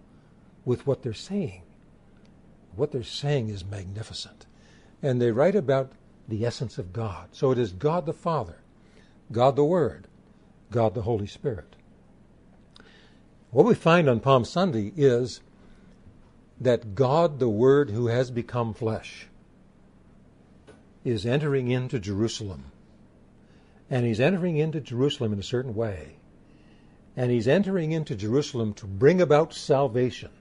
with 0.65 0.85
what 0.85 1.01
they're 1.01 1.15
saying. 1.15 1.63
What 2.75 2.91
they're 2.91 3.01
saying 3.01 3.49
is 3.49 3.65
magnificent. 3.65 4.45
And 5.01 5.19
they 5.19 5.31
write 5.31 5.55
about 5.55 5.93
the 6.27 6.45
essence 6.45 6.77
of 6.77 6.93
God. 6.93 7.29
So 7.31 7.49
it 7.49 7.57
is 7.57 7.71
God 7.71 8.05
the 8.05 8.13
Father 8.13 8.57
God 9.31 9.55
the 9.55 9.65
Word, 9.65 10.05
God 10.69 10.93
the 10.93 11.01
Holy 11.01 11.25
Spirit. 11.25 11.74
What 13.55 13.65
we 13.65 13.73
find 13.73 14.09
on 14.09 14.19
Palm 14.19 14.43
Sunday 14.43 14.91
is 14.97 15.39
that 16.59 16.93
God 16.93 17.39
the 17.39 17.47
Word 17.47 17.89
who 17.89 18.07
has 18.07 18.29
become 18.29 18.73
flesh 18.73 19.27
is 21.05 21.25
entering 21.25 21.71
into 21.71 21.97
Jerusalem. 21.97 22.65
And 23.89 24.05
he's 24.05 24.19
entering 24.19 24.57
into 24.57 24.81
Jerusalem 24.81 25.31
in 25.31 25.39
a 25.39 25.43
certain 25.43 25.73
way. 25.73 26.17
And 27.15 27.31
he's 27.31 27.47
entering 27.47 27.93
into 27.93 28.13
Jerusalem 28.13 28.73
to 28.73 28.85
bring 28.85 29.21
about 29.21 29.53
salvation, 29.53 30.31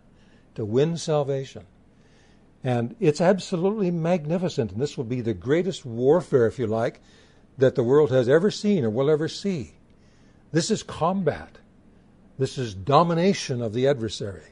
to 0.56 0.64
win 0.64 0.96
salvation. 0.96 1.66
And 2.64 2.96
it's 2.98 3.20
absolutely 3.20 3.92
magnificent. 3.92 4.72
And 4.72 4.82
this 4.82 4.96
will 4.96 5.04
be 5.04 5.20
the 5.20 5.34
greatest 5.34 5.86
warfare, 5.86 6.48
if 6.48 6.58
you 6.58 6.66
like, 6.66 7.00
that 7.58 7.76
the 7.76 7.84
world 7.84 8.10
has 8.10 8.28
ever 8.28 8.50
seen 8.50 8.84
or 8.84 8.90
will 8.90 9.08
ever 9.08 9.28
see. 9.28 9.74
This 10.50 10.68
is 10.68 10.82
combat. 10.82 11.58
This 12.38 12.58
is 12.58 12.74
domination 12.74 13.62
of 13.62 13.72
the 13.72 13.86
adversary. 13.86 14.44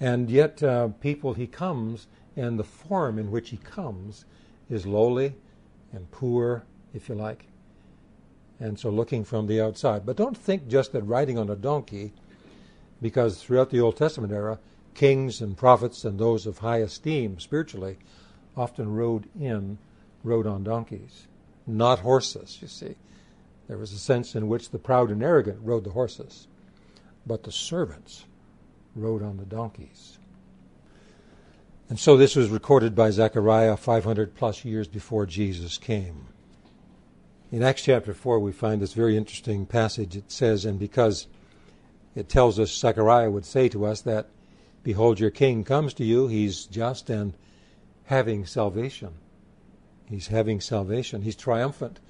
And 0.00 0.30
yet, 0.30 0.62
uh, 0.62 0.88
people, 1.00 1.34
he 1.34 1.46
comes, 1.46 2.06
and 2.36 2.58
the 2.58 2.64
form 2.64 3.18
in 3.18 3.30
which 3.30 3.50
he 3.50 3.56
comes 3.56 4.24
is 4.70 4.86
lowly 4.86 5.34
and 5.92 6.10
poor, 6.10 6.64
if 6.94 7.08
you 7.08 7.14
like. 7.14 7.46
And 8.60 8.78
so 8.78 8.90
looking 8.90 9.24
from 9.24 9.46
the 9.46 9.60
outside. 9.60 10.06
But 10.06 10.16
don't 10.16 10.36
think 10.36 10.68
just 10.68 10.92
that 10.92 11.02
riding 11.02 11.38
on 11.38 11.50
a 11.50 11.56
donkey, 11.56 12.12
because 13.02 13.42
throughout 13.42 13.70
the 13.70 13.80
Old 13.80 13.96
Testament 13.96 14.32
era, 14.32 14.58
kings 14.94 15.40
and 15.40 15.56
prophets 15.56 16.04
and 16.04 16.18
those 16.18 16.46
of 16.46 16.58
high 16.58 16.78
esteem 16.78 17.38
spiritually 17.38 17.98
often 18.56 18.94
rode 18.94 19.28
in, 19.38 19.78
rode 20.22 20.46
on 20.46 20.64
donkeys 20.64 21.28
not 21.68 22.00
horses, 22.00 22.58
you 22.62 22.68
see. 22.68 22.96
There 23.68 23.78
was 23.78 23.92
a 23.92 23.98
sense 23.98 24.34
in 24.34 24.48
which 24.48 24.70
the 24.70 24.78
proud 24.78 25.10
and 25.10 25.22
arrogant 25.22 25.58
rode 25.62 25.84
the 25.84 25.90
horses, 25.90 26.48
but 27.28 27.44
the 27.44 27.52
servants 27.52 28.24
rode 28.96 29.22
on 29.22 29.36
the 29.36 29.44
donkeys. 29.44 30.18
And 31.88 31.98
so 31.98 32.16
this 32.16 32.34
was 32.34 32.50
recorded 32.50 32.94
by 32.94 33.10
Zechariah 33.10 33.76
500 33.76 34.34
plus 34.34 34.64
years 34.64 34.88
before 34.88 35.26
Jesus 35.26 35.78
came. 35.78 36.26
In 37.52 37.62
Acts 37.62 37.82
chapter 37.82 38.12
4, 38.12 38.40
we 38.40 38.52
find 38.52 38.82
this 38.82 38.92
very 38.92 39.16
interesting 39.16 39.64
passage. 39.64 40.16
It 40.16 40.30
says, 40.30 40.64
And 40.64 40.78
because 40.78 41.28
it 42.14 42.28
tells 42.28 42.58
us, 42.58 42.76
Zechariah 42.76 43.30
would 43.30 43.46
say 43.46 43.68
to 43.68 43.86
us 43.86 44.00
that, 44.02 44.28
Behold, 44.82 45.20
your 45.20 45.30
king 45.30 45.64
comes 45.64 45.94
to 45.94 46.04
you, 46.04 46.26
he's 46.26 46.64
just 46.64 47.08
and 47.08 47.34
having 48.04 48.44
salvation 48.44 49.14
He's 50.08 50.28
having 50.28 50.60
salvation. 50.60 51.22
He's 51.22 51.36
triumphant 51.36 52.00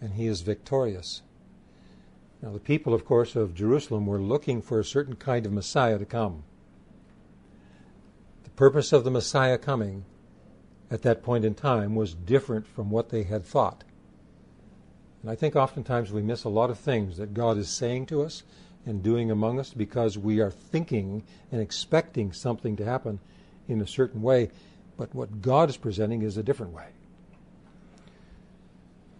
and 0.00 0.14
he 0.14 0.26
is 0.26 0.40
victorious. 0.40 1.22
Now, 2.42 2.50
the 2.50 2.58
people, 2.58 2.92
of 2.92 3.04
course, 3.04 3.36
of 3.36 3.54
Jerusalem 3.54 4.04
were 4.04 4.20
looking 4.20 4.60
for 4.60 4.80
a 4.80 4.84
certain 4.84 5.14
kind 5.14 5.46
of 5.46 5.52
Messiah 5.52 5.96
to 5.96 6.04
come. 6.04 6.42
The 8.42 8.50
purpose 8.50 8.92
of 8.92 9.04
the 9.04 9.12
Messiah 9.12 9.58
coming 9.58 10.04
at 10.90 11.02
that 11.02 11.22
point 11.22 11.44
in 11.44 11.54
time 11.54 11.94
was 11.94 12.14
different 12.14 12.66
from 12.66 12.90
what 12.90 13.10
they 13.10 13.22
had 13.22 13.46
thought. 13.46 13.84
And 15.22 15.30
I 15.30 15.36
think 15.36 15.54
oftentimes 15.54 16.10
we 16.10 16.20
miss 16.20 16.42
a 16.42 16.48
lot 16.48 16.68
of 16.68 16.78
things 16.78 17.16
that 17.16 17.32
God 17.32 17.56
is 17.58 17.68
saying 17.70 18.06
to 18.06 18.22
us 18.22 18.42
and 18.84 19.04
doing 19.04 19.30
among 19.30 19.60
us 19.60 19.72
because 19.72 20.18
we 20.18 20.40
are 20.40 20.50
thinking 20.50 21.22
and 21.52 21.60
expecting 21.60 22.32
something 22.32 22.74
to 22.74 22.84
happen 22.84 23.20
in 23.68 23.80
a 23.80 23.86
certain 23.86 24.20
way. 24.20 24.50
But 24.96 25.14
what 25.14 25.40
God 25.40 25.70
is 25.70 25.76
presenting 25.76 26.22
is 26.22 26.36
a 26.36 26.42
different 26.42 26.72
way. 26.72 26.88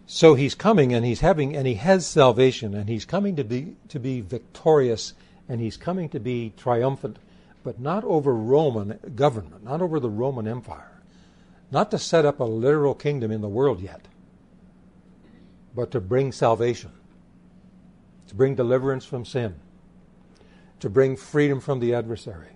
So 0.05 0.35
he's 0.35 0.55
coming 0.55 0.93
and 0.93 1.05
he's 1.05 1.21
having 1.21 1.55
and 1.55 1.65
he 1.65 1.75
has 1.75 2.05
salvation 2.05 2.73
and 2.73 2.89
he's 2.89 3.05
coming 3.05 3.35
to 3.37 3.43
be 3.43 3.75
to 3.87 3.99
be 3.99 4.21
victorious 4.21 5.13
and 5.47 5.61
he's 5.61 5.77
coming 5.77 6.09
to 6.09 6.19
be 6.19 6.53
triumphant, 6.57 7.17
but 7.63 7.79
not 7.79 8.03
over 8.03 8.33
Roman 8.33 8.99
government, 9.15 9.63
not 9.63 9.81
over 9.81 9.99
the 9.99 10.09
Roman 10.09 10.47
Empire, 10.47 11.01
not 11.71 11.89
to 11.91 11.97
set 11.97 12.25
up 12.25 12.39
a 12.39 12.45
literal 12.45 12.93
kingdom 12.93 13.31
in 13.31 13.41
the 13.41 13.49
world 13.49 13.81
yet, 13.81 14.07
but 15.75 15.91
to 15.91 16.01
bring 16.01 16.31
salvation, 16.31 16.91
to 18.27 18.35
bring 18.35 18.55
deliverance 18.55 19.05
from 19.05 19.25
sin, 19.25 19.55
to 20.79 20.89
bring 20.89 21.15
freedom 21.15 21.59
from 21.59 21.79
the 21.79 21.93
adversary, 21.93 22.51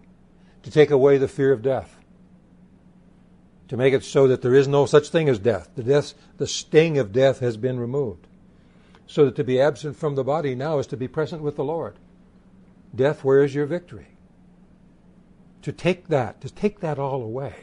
to 0.64 0.72
take 0.72 0.92
away 0.92 1.18
the 1.18 1.28
fear 1.28 1.52
of 1.52 1.62
death 1.62 1.97
to 3.68 3.78
make 3.78 3.94
it 3.94 4.04
so 4.04 4.28
that 4.28 4.42
there 4.42 4.56
is 4.56 4.68
no 4.68 4.86
such 4.86 5.10
thing 5.10 5.28
as 5.28 5.40
death. 5.40 5.70
The 5.76 5.84
death, 5.84 6.14
the 6.38 6.48
sting 6.48 6.98
of 6.98 7.12
death 7.12 7.40
has 7.40 7.58
been 7.58 7.80
removed. 7.80 8.28
So 9.08 9.26
that 9.26 9.36
to 9.36 9.44
be 9.44 9.60
absent 9.60 9.96
from 9.96 10.16
the 10.16 10.24
body 10.24 10.56
now 10.56 10.80
is 10.80 10.88
to 10.88 10.98
be 10.98 11.08
present 11.08 11.42
with 11.42 11.56
the 11.56 11.64
Lord. 11.64 11.96
Death, 12.96 13.24
where 13.24 13.44
is 13.44 13.56
your 13.56 13.66
victory? 13.66 14.08
To 15.64 15.72
take 15.72 16.08
that, 16.08 16.42
to 16.42 16.50
take 16.50 16.80
that 16.80 17.00
all 17.00 17.22
away, 17.22 17.56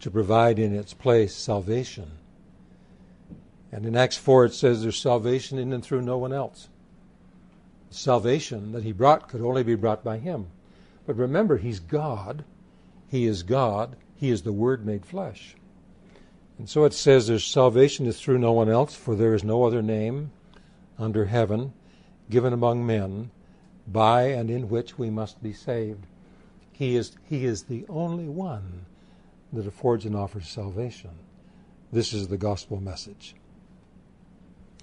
to 0.00 0.10
provide 0.10 0.58
in 0.58 0.74
its 0.74 0.94
place 0.94 1.34
salvation. 1.34 2.12
And 3.70 3.86
in 3.86 3.96
Acts 3.96 4.16
4 4.16 4.46
it 4.46 4.54
says 4.54 4.82
there's 4.82 5.00
salvation 5.00 5.58
in 5.58 5.72
and 5.72 5.84
through 5.84 6.02
no 6.02 6.18
one 6.18 6.32
else. 6.32 6.68
Salvation 7.90 8.72
that 8.72 8.84
he 8.84 8.92
brought 8.92 9.28
could 9.28 9.42
only 9.42 9.62
be 9.62 9.74
brought 9.74 10.02
by 10.02 10.18
him. 10.18 10.46
But 11.06 11.16
remember, 11.16 11.58
he's 11.58 11.80
God 11.80 12.44
he 13.12 13.26
is 13.26 13.42
God. 13.42 13.94
He 14.16 14.30
is 14.30 14.40
the 14.40 14.54
Word 14.54 14.86
made 14.86 15.04
flesh. 15.04 15.54
And 16.56 16.66
so 16.66 16.86
it 16.86 16.94
says 16.94 17.26
there's 17.26 17.44
salvation 17.44 18.06
is 18.06 18.18
through 18.18 18.38
no 18.38 18.52
one 18.52 18.70
else, 18.70 18.94
for 18.94 19.14
there 19.14 19.34
is 19.34 19.44
no 19.44 19.64
other 19.64 19.82
name 19.82 20.32
under 20.98 21.26
heaven 21.26 21.74
given 22.30 22.54
among 22.54 22.86
men 22.86 23.30
by 23.86 24.22
and 24.22 24.48
in 24.48 24.70
which 24.70 24.98
we 24.98 25.10
must 25.10 25.42
be 25.42 25.52
saved. 25.52 26.06
He 26.72 26.96
is, 26.96 27.14
he 27.28 27.44
is 27.44 27.64
the 27.64 27.84
only 27.90 28.30
one 28.30 28.86
that 29.52 29.66
affords 29.66 30.06
and 30.06 30.16
offers 30.16 30.48
salvation. 30.48 31.10
This 31.92 32.14
is 32.14 32.28
the 32.28 32.38
gospel 32.38 32.80
message. 32.80 33.34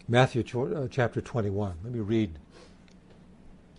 Matthew 0.08 0.44
uh, 0.54 0.88
chapter 0.92 1.20
21. 1.20 1.78
Let 1.84 1.94
me 1.94 2.00
read 2.00 2.38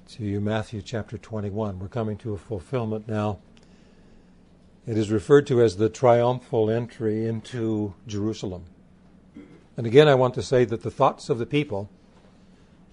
to 0.08 0.24
you 0.24 0.40
Matthew 0.40 0.82
chapter 0.82 1.16
21. 1.16 1.78
We're 1.78 1.86
coming 1.86 2.16
to 2.16 2.34
a 2.34 2.38
fulfillment 2.38 3.06
now. 3.06 3.38
It 4.86 4.96
is 4.96 5.10
referred 5.10 5.46
to 5.48 5.60
as 5.62 5.76
the 5.76 5.88
triumphal 5.88 6.70
entry 6.70 7.26
into 7.26 7.94
Jerusalem. 8.06 8.64
And 9.76 9.86
again, 9.86 10.08
I 10.08 10.14
want 10.14 10.34
to 10.34 10.42
say 10.42 10.64
that 10.64 10.82
the 10.82 10.90
thoughts 10.90 11.28
of 11.28 11.38
the 11.38 11.46
people, 11.46 11.90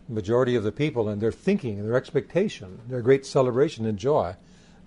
the 0.08 0.16
majority 0.16 0.56
of 0.56 0.64
the 0.64 0.72
people, 0.72 1.08
and 1.10 1.22
their 1.22 1.32
thinking, 1.32 1.84
their 1.84 1.96
expectation, 1.96 2.80
their 2.88 3.02
great 3.02 3.26
celebration 3.26 3.86
and 3.86 3.98
joy, 3.98 4.36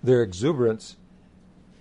their 0.03 0.21
exuberance, 0.21 0.95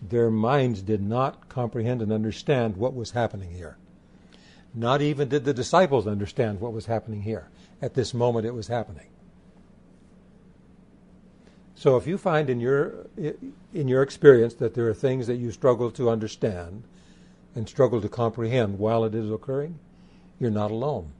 their 0.03 0.31
minds 0.31 0.83
did 0.83 1.03
not 1.03 1.49
comprehend 1.49 2.01
and 2.01 2.13
understand 2.13 2.77
what 2.77 2.95
was 2.95 3.11
happening 3.11 3.51
here. 3.53 3.77
Not 4.75 5.03
even 5.03 5.29
did 5.29 5.45
the 5.45 5.55
disciples 5.55 6.07
understand 6.07 6.61
what 6.61 6.73
was 6.73 6.87
happening 6.87 7.23
here. 7.23 7.49
At 7.83 7.95
this 7.95 8.15
moment, 8.15 8.47
it 8.47 8.55
was 8.55 8.69
happening. 8.69 9.07
So 11.81 11.97
if 11.97 12.07
you 12.07 12.19
find 12.19 12.51
in 12.51 12.61
your 12.61 13.07
in 13.17 13.89
your 13.89 14.03
experience 14.03 14.53
that 14.57 14.75
there 14.75 14.87
are 14.89 14.93
things 14.93 15.27
that 15.29 15.37
you 15.37 15.51
struggle 15.51 15.91
to 15.93 16.11
understand 16.11 16.83
and 17.55 17.67
struggle 17.67 18.03
to 18.03 18.09
comprehend 18.11 18.79
while 18.79 19.03
it 19.03 19.15
is 19.15 19.31
occurring, 19.31 19.79
you're 20.39 20.51
not 20.51 20.71
alone. 20.71 21.13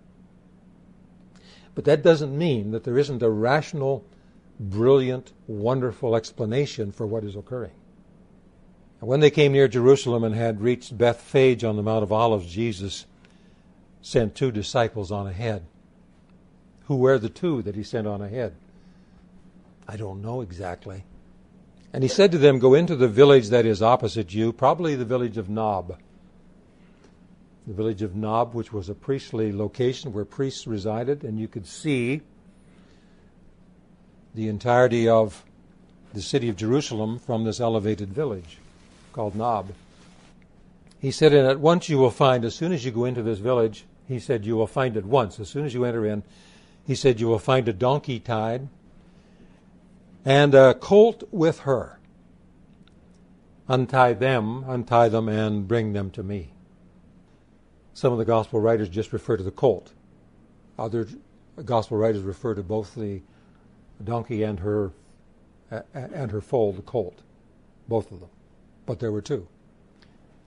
But 1.75 1.87
that 1.87 2.03
doesn't 2.03 2.37
mean 2.37 2.73
that 2.73 2.85
there 2.85 2.99
isn't 2.99 3.23
a 3.23 3.31
rational, 3.31 4.05
brilliant, 4.61 5.33
wonderful 5.47 6.15
explanation 6.15 6.93
for 6.93 7.07
what 7.07 7.25
is 7.25 7.37
occurring. 7.37 7.73
And 9.01 9.09
when 9.09 9.21
they 9.21 9.31
came 9.31 9.53
near 9.53 9.67
Jerusalem 9.67 10.25
and 10.25 10.35
had 10.35 10.61
reached 10.61 10.99
Bethphage 10.99 11.65
on 11.65 11.77
the 11.77 11.83
Mount 11.83 12.03
of 12.03 12.13
Olives, 12.13 12.53
Jesus 12.53 13.07
sent 14.03 14.35
two 14.35 14.53
disciples 14.53 15.11
on 15.11 15.27
ahead. 15.27 15.63
Who 16.85 16.97
were 16.97 17.19
the 17.19 17.31
two 17.31 17.63
that 17.63 17.77
he 17.77 17.83
sent 17.83 18.07
on 18.07 18.21
ahead? 18.21 18.57
I 19.91 19.97
don't 19.97 20.23
know 20.23 20.41
exactly. 20.41 21.03
And 21.93 22.05
he 22.05 22.09
said 22.09 22.31
to 22.31 22.39
them, 22.39 22.61
Go 22.61 22.75
into 22.75 22.95
the 22.95 23.09
village 23.09 23.49
that 23.49 23.67
is 23.67 23.83
opposite 23.83 24.33
you, 24.33 24.53
probably 24.53 24.95
the 24.95 25.05
village 25.05 25.37
of 25.37 25.51
Nob. 25.51 25.99
The 27.67 27.75
village 27.75 28.01
of 28.01 28.15
Nob, 28.15 28.55
which 28.55 28.73
was 28.73 28.89
a 28.89 28.95
priestly 28.95 29.53
location 29.53 30.13
where 30.13 30.25
priests 30.25 30.69
resided, 30.69 31.25
and 31.25 31.41
you 31.41 31.49
could 31.49 31.67
see 31.67 32.21
the 34.33 34.47
entirety 34.47 35.09
of 35.09 35.45
the 36.15 36.23
city 36.23 36.49
of 36.49 36.55
Jerusalem 36.55 37.19
from 37.19 37.43
this 37.43 37.59
elevated 37.59 38.13
village 38.13 38.59
called 39.13 39.35
Nob. 39.35 39.73
He 41.01 41.11
said, 41.11 41.35
And 41.35 41.49
at 41.49 41.59
once 41.59 41.89
you 41.89 41.99
will 41.99 42.13
find, 42.13 42.45
as 42.45 42.55
soon 42.55 42.71
as 42.71 42.85
you 42.85 42.93
go 42.93 43.07
into 43.07 43.25
this 43.25 43.41
village, 43.41 43.87
he 44.07 44.21
said, 44.21 44.47
You 44.47 44.55
will 44.55 44.69
find 44.69 44.97
at 44.97 45.05
once, 45.05 45.41
as 45.41 45.49
soon 45.49 45.67
as 45.67 45.75
you 45.75 45.85
enter 45.85 46.07
in, 46.07 46.23
he 46.87 46.95
said, 46.95 47.19
You 47.19 47.27
will 47.27 47.41
find 47.41 47.69
a 47.69 47.73
donkey 47.73 48.21
tied 48.21 48.69
and 50.25 50.55
a 50.55 50.75
colt 50.75 51.25
with 51.31 51.61
her. 51.61 51.99
Untie 53.69 54.15
them, 54.15 54.65
untie 54.67 55.09
them, 55.09 55.29
and 55.29 55.69
bring 55.69 55.93
them 55.93 56.11
to 56.11 56.23
me. 56.23 56.53
Some 57.95 58.13
of 58.13 58.19
the 58.19 58.25
gospel 58.25 58.61
writers 58.61 58.89
just 58.89 59.13
refer 59.13 59.37
to 59.37 59.43
the 59.43 59.51
colt. 59.51 59.93
Other 60.79 61.07
gospel 61.65 61.99
writers 61.99 62.23
refer 62.23 62.55
to 62.55 62.63
both 62.63 62.95
the 62.95 63.21
donkey 64.03 64.43
and 64.43 64.61
her 64.61 64.93
and 65.95 66.31
her 66.31 66.41
foal, 66.41 66.73
the 66.73 66.83
colt, 66.83 67.21
both 67.87 68.11
of 68.11 68.21
them. 68.21 68.31
But 68.87 68.99
there 68.99 69.13
were 69.13 69.21
two. 69.21 69.47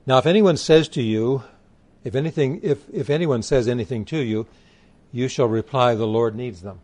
Now, 0.06 0.18
if 0.18 0.26
anyone 0.26 0.58
says 0.58 0.90
to 0.90 1.02
you, 1.02 1.44
if 2.04 2.16
anything, 2.16 2.60
if, 2.62 2.90
if 2.92 3.10
anyone 3.10 3.42
says 3.42 3.68
anything 3.68 4.04
to 4.06 4.18
you, 4.18 4.48
you 5.12 5.28
shall 5.30 5.48
reply, 5.48 5.96
The 5.96 6.08
Lord 6.08 6.36
needs 6.36 6.62
them. 6.62 6.82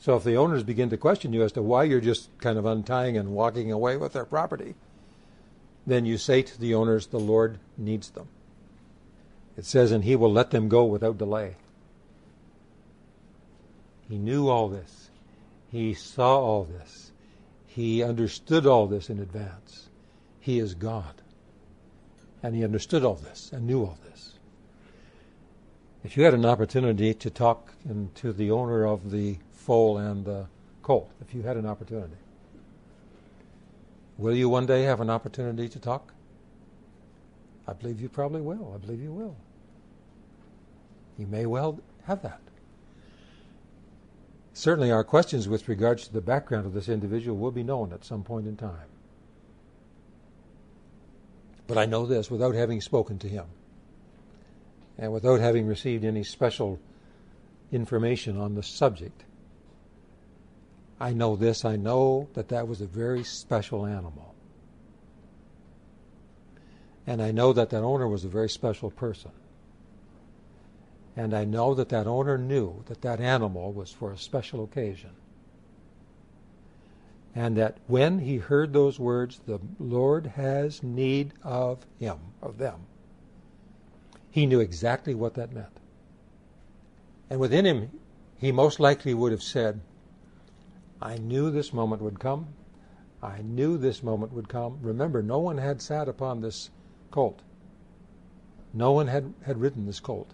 So 0.00 0.16
if 0.16 0.24
the 0.24 0.36
owners 0.36 0.62
begin 0.62 0.90
to 0.90 0.96
question 0.96 1.32
you 1.32 1.42
as 1.42 1.52
to 1.52 1.62
why 1.62 1.84
you're 1.84 2.00
just 2.00 2.30
kind 2.38 2.58
of 2.58 2.64
untying 2.64 3.16
and 3.16 3.32
walking 3.32 3.70
away 3.70 3.96
with 3.96 4.14
their 4.14 4.24
property, 4.24 4.74
then 5.86 6.06
you 6.06 6.16
say 6.16 6.42
to 6.42 6.60
the 6.60 6.74
owners, 6.74 7.06
The 7.06 7.20
Lord 7.20 7.58
needs 7.76 8.10
them. 8.10 8.28
It 9.56 9.66
says, 9.66 9.92
And 9.92 10.04
He 10.04 10.16
will 10.16 10.32
let 10.32 10.50
them 10.50 10.68
go 10.68 10.84
without 10.84 11.18
delay. 11.18 11.56
He 14.08 14.18
knew 14.18 14.48
all 14.48 14.68
this. 14.68 15.10
He 15.70 15.94
saw 15.94 16.40
all 16.40 16.64
this. 16.64 17.12
He 17.66 18.02
understood 18.02 18.66
all 18.66 18.88
this 18.88 19.08
in 19.08 19.20
advance. 19.20 19.88
He 20.40 20.58
is 20.58 20.74
God. 20.74 21.14
And 22.42 22.56
he 22.56 22.64
understood 22.64 23.04
all 23.04 23.14
this 23.14 23.52
and 23.52 23.66
knew 23.66 23.84
all 23.84 23.98
this. 24.04 24.09
If 26.02 26.16
you 26.16 26.24
had 26.24 26.32
an 26.32 26.46
opportunity 26.46 27.12
to 27.12 27.30
talk 27.30 27.74
to 28.14 28.32
the 28.32 28.50
owner 28.50 28.86
of 28.86 29.10
the 29.10 29.36
foal 29.52 29.98
and 29.98 30.24
the 30.24 30.46
colt, 30.82 31.10
if 31.20 31.34
you 31.34 31.42
had 31.42 31.58
an 31.58 31.66
opportunity, 31.66 32.16
will 34.16 34.34
you 34.34 34.48
one 34.48 34.64
day 34.64 34.84
have 34.84 35.00
an 35.00 35.10
opportunity 35.10 35.68
to 35.68 35.78
talk? 35.78 36.14
I 37.68 37.74
believe 37.74 38.00
you 38.00 38.08
probably 38.08 38.40
will. 38.40 38.72
I 38.74 38.78
believe 38.78 39.02
you 39.02 39.12
will. 39.12 39.36
You 41.18 41.26
may 41.26 41.44
well 41.44 41.78
have 42.04 42.22
that. 42.22 42.40
Certainly, 44.54 44.90
our 44.90 45.04
questions 45.04 45.48
with 45.48 45.68
regards 45.68 46.06
to 46.06 46.12
the 46.12 46.20
background 46.22 46.66
of 46.66 46.72
this 46.72 46.88
individual 46.88 47.36
will 47.36 47.50
be 47.50 47.62
known 47.62 47.92
at 47.92 48.04
some 48.04 48.24
point 48.24 48.46
in 48.46 48.56
time. 48.56 48.88
But 51.66 51.78
I 51.78 51.84
know 51.84 52.06
this 52.06 52.30
without 52.30 52.54
having 52.54 52.80
spoken 52.80 53.18
to 53.18 53.28
him 53.28 53.44
and 55.00 55.12
without 55.12 55.40
having 55.40 55.66
received 55.66 56.04
any 56.04 56.22
special 56.22 56.78
information 57.72 58.36
on 58.36 58.54
the 58.54 58.62
subject. 58.62 59.24
I 61.00 61.14
know 61.14 61.34
this. 61.34 61.64
I 61.64 61.76
know 61.76 62.28
that 62.34 62.48
that 62.48 62.68
was 62.68 62.82
a 62.82 62.86
very 62.86 63.24
special 63.24 63.86
animal. 63.86 64.34
And 67.06 67.22
I 67.22 67.30
know 67.30 67.52
that 67.54 67.70
that 67.70 67.82
owner 67.82 68.06
was 68.06 68.24
a 68.24 68.28
very 68.28 68.50
special 68.50 68.90
person. 68.90 69.32
And 71.16 71.34
I 71.34 71.44
know 71.44 71.74
that 71.74 71.88
that 71.88 72.06
owner 72.06 72.36
knew 72.36 72.84
that 72.86 73.00
that 73.00 73.20
animal 73.20 73.72
was 73.72 73.90
for 73.90 74.12
a 74.12 74.18
special 74.18 74.62
occasion 74.62 75.10
and 77.34 77.56
that 77.56 77.78
when 77.86 78.18
he 78.18 78.36
heard 78.36 78.72
those 78.72 78.98
words, 78.98 79.40
the 79.46 79.60
Lord 79.78 80.26
has 80.26 80.82
need 80.82 81.32
of 81.42 81.86
him, 81.98 82.18
of 82.42 82.58
them, 82.58 82.86
he 84.30 84.46
knew 84.46 84.60
exactly 84.60 85.14
what 85.14 85.34
that 85.34 85.52
meant. 85.52 85.80
And 87.28 87.40
within 87.40 87.64
him, 87.64 87.90
he 88.36 88.52
most 88.52 88.80
likely 88.80 89.14
would 89.14 89.32
have 89.32 89.42
said, 89.42 89.80
I 91.00 91.16
knew 91.16 91.50
this 91.50 91.72
moment 91.72 92.02
would 92.02 92.20
come. 92.20 92.48
I 93.22 93.42
knew 93.42 93.76
this 93.76 94.02
moment 94.02 94.32
would 94.32 94.48
come. 94.48 94.78
Remember, 94.82 95.22
no 95.22 95.38
one 95.38 95.58
had 95.58 95.82
sat 95.82 96.08
upon 96.08 96.40
this 96.40 96.70
colt. 97.10 97.40
No 98.72 98.92
one 98.92 99.08
had, 99.08 99.34
had 99.44 99.60
ridden 99.60 99.86
this 99.86 100.00
colt. 100.00 100.32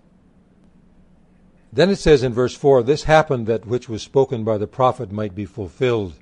Then 1.73 1.91
it 1.91 1.97
says 1.97 2.23
in 2.23 2.33
verse 2.33 2.55
4 2.55 2.83
This 2.83 3.05
happened 3.05 3.47
that 3.47 3.67
which 3.67 3.89
was 3.89 4.03
spoken 4.03 4.45
by 4.45 4.59
the 4.59 4.67
prophet 4.67 5.11
might 5.11 5.35
be 5.35 5.45
fulfilled 5.45 6.15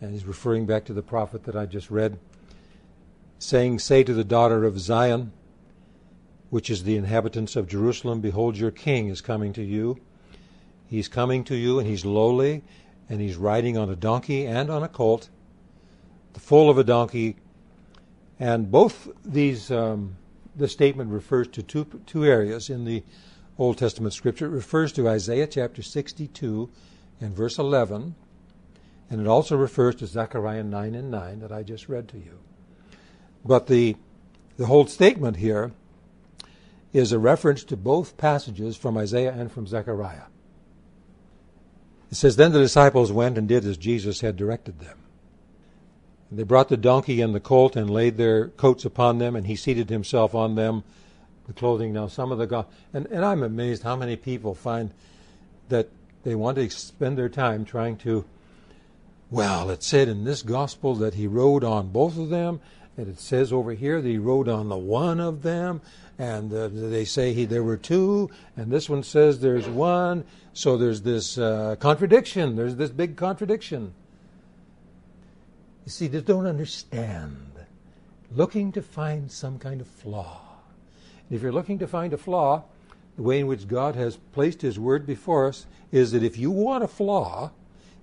and 0.00 0.12
he's 0.12 0.24
referring 0.24 0.66
back 0.66 0.84
to 0.86 0.92
the 0.92 1.02
prophet 1.02 1.44
that 1.44 1.56
I 1.56 1.66
just 1.66 1.90
read, 1.90 2.18
saying, 3.38 3.78
Say 3.78 4.02
to 4.04 4.14
the 4.14 4.24
daughter 4.24 4.64
of 4.64 4.80
Zion, 4.80 5.32
which 6.50 6.68
is 6.68 6.84
the 6.84 6.96
inhabitants 6.96 7.56
of 7.56 7.66
Jerusalem, 7.66 8.20
Behold, 8.20 8.56
your 8.56 8.70
king 8.70 9.08
is 9.08 9.20
coming 9.20 9.52
to 9.54 9.62
you. 9.62 9.98
He's 10.86 11.08
coming 11.08 11.44
to 11.44 11.56
you, 11.56 11.78
and 11.78 11.88
he's 11.88 12.04
lowly, 12.04 12.62
and 13.08 13.20
he's 13.20 13.36
riding 13.36 13.78
on 13.78 13.88
a 13.88 13.96
donkey 13.96 14.46
and 14.46 14.70
on 14.70 14.82
a 14.82 14.88
colt, 14.88 15.28
the 16.32 16.40
foal 16.40 16.68
of 16.68 16.78
a 16.78 16.84
donkey. 16.84 17.36
And 18.38 18.70
both 18.70 19.08
these, 19.24 19.70
um, 19.70 20.16
the 20.56 20.68
statement 20.68 21.10
refers 21.10 21.48
to 21.48 21.62
two, 21.62 21.86
two 22.06 22.24
areas 22.24 22.68
in 22.68 22.84
the 22.84 23.04
Old 23.58 23.78
Testament 23.78 24.14
scripture. 24.14 24.46
It 24.46 24.50
refers 24.50 24.92
to 24.92 25.08
Isaiah 25.08 25.46
chapter 25.46 25.82
62 25.82 26.70
and 27.20 27.34
verse 27.34 27.58
11 27.58 28.14
and 29.10 29.20
it 29.20 29.26
also 29.26 29.56
refers 29.56 29.96
to 29.96 30.06
Zechariah 30.06 30.62
9 30.62 30.94
and 30.94 31.10
9 31.10 31.40
that 31.40 31.50
I 31.50 31.64
just 31.64 31.88
read 31.88 32.08
to 32.08 32.16
you. 32.16 32.38
But 33.44 33.66
the, 33.66 33.96
the 34.56 34.66
whole 34.66 34.86
statement 34.86 35.36
here 35.38 35.72
is 36.92 37.12
a 37.12 37.18
reference 37.18 37.64
to 37.64 37.76
both 37.76 38.16
passages 38.16 38.76
from 38.76 38.96
Isaiah 38.96 39.32
and 39.32 39.50
from 39.50 39.66
Zechariah. 39.66 40.24
It 42.10 42.16
says, 42.16 42.36
Then 42.36 42.52
the 42.52 42.58
disciples 42.58 43.12
went 43.12 43.38
and 43.38 43.46
did 43.46 43.64
as 43.64 43.76
Jesus 43.76 44.20
had 44.20 44.36
directed 44.36 44.80
them. 44.80 44.98
And 46.28 46.38
they 46.38 46.42
brought 46.42 46.68
the 46.68 46.76
donkey 46.76 47.20
and 47.20 47.34
the 47.34 47.40
colt 47.40 47.76
and 47.76 47.88
laid 47.88 48.16
their 48.16 48.48
coats 48.48 48.84
upon 48.84 49.18
them, 49.18 49.36
and 49.36 49.46
he 49.46 49.56
seated 49.56 49.90
himself 49.90 50.34
on 50.34 50.54
them, 50.54 50.84
the 51.46 51.52
clothing. 51.52 51.92
Now, 51.92 52.08
some 52.08 52.32
of 52.32 52.38
the. 52.38 52.46
Go- 52.46 52.66
and, 52.92 53.06
and 53.06 53.24
I'm 53.24 53.42
amazed 53.42 53.82
how 53.82 53.96
many 53.96 54.16
people 54.16 54.54
find 54.54 54.92
that 55.68 55.88
they 56.24 56.34
want 56.34 56.56
to 56.56 56.68
spend 56.70 57.16
their 57.16 57.28
time 57.28 57.64
trying 57.64 57.96
to 57.98 58.24
well, 59.30 59.70
it 59.70 59.84
said 59.84 60.08
in 60.08 60.24
this 60.24 60.42
gospel 60.42 60.96
that 60.96 61.14
he 61.14 61.28
rode 61.28 61.62
on 61.62 61.90
both 61.90 62.18
of 62.18 62.30
them, 62.30 62.60
and 62.96 63.06
it 63.06 63.20
says 63.20 63.52
over 63.52 63.72
here 63.72 64.02
that 64.02 64.08
he 64.08 64.18
rode 64.18 64.48
on 64.48 64.68
the 64.68 64.76
one 64.76 65.20
of 65.20 65.42
them, 65.42 65.80
and 66.20 66.52
uh, 66.52 66.68
they 66.70 67.06
say 67.06 67.32
he, 67.32 67.46
there 67.46 67.62
were 67.62 67.78
two, 67.78 68.28
and 68.54 68.70
this 68.70 68.90
one 68.90 69.02
says 69.02 69.40
there's 69.40 69.66
one. 69.66 70.22
So 70.52 70.76
there's 70.76 71.00
this 71.00 71.38
uh, 71.38 71.76
contradiction. 71.80 72.56
There's 72.56 72.76
this 72.76 72.90
big 72.90 73.16
contradiction. 73.16 73.94
You 75.86 75.90
see, 75.90 76.08
they 76.08 76.20
don't 76.20 76.46
understand. 76.46 77.52
Looking 78.36 78.70
to 78.72 78.82
find 78.82 79.32
some 79.32 79.58
kind 79.58 79.80
of 79.80 79.86
flaw. 79.86 80.42
And 81.26 81.36
if 81.36 81.42
you're 81.42 81.52
looking 81.52 81.78
to 81.78 81.86
find 81.86 82.12
a 82.12 82.18
flaw, 82.18 82.64
the 83.16 83.22
way 83.22 83.40
in 83.40 83.46
which 83.46 83.66
God 83.66 83.94
has 83.96 84.18
placed 84.32 84.60
His 84.60 84.78
Word 84.78 85.06
before 85.06 85.48
us 85.48 85.64
is 85.90 86.12
that 86.12 86.22
if 86.22 86.36
you 86.36 86.50
want 86.50 86.84
a 86.84 86.88
flaw, 86.88 87.50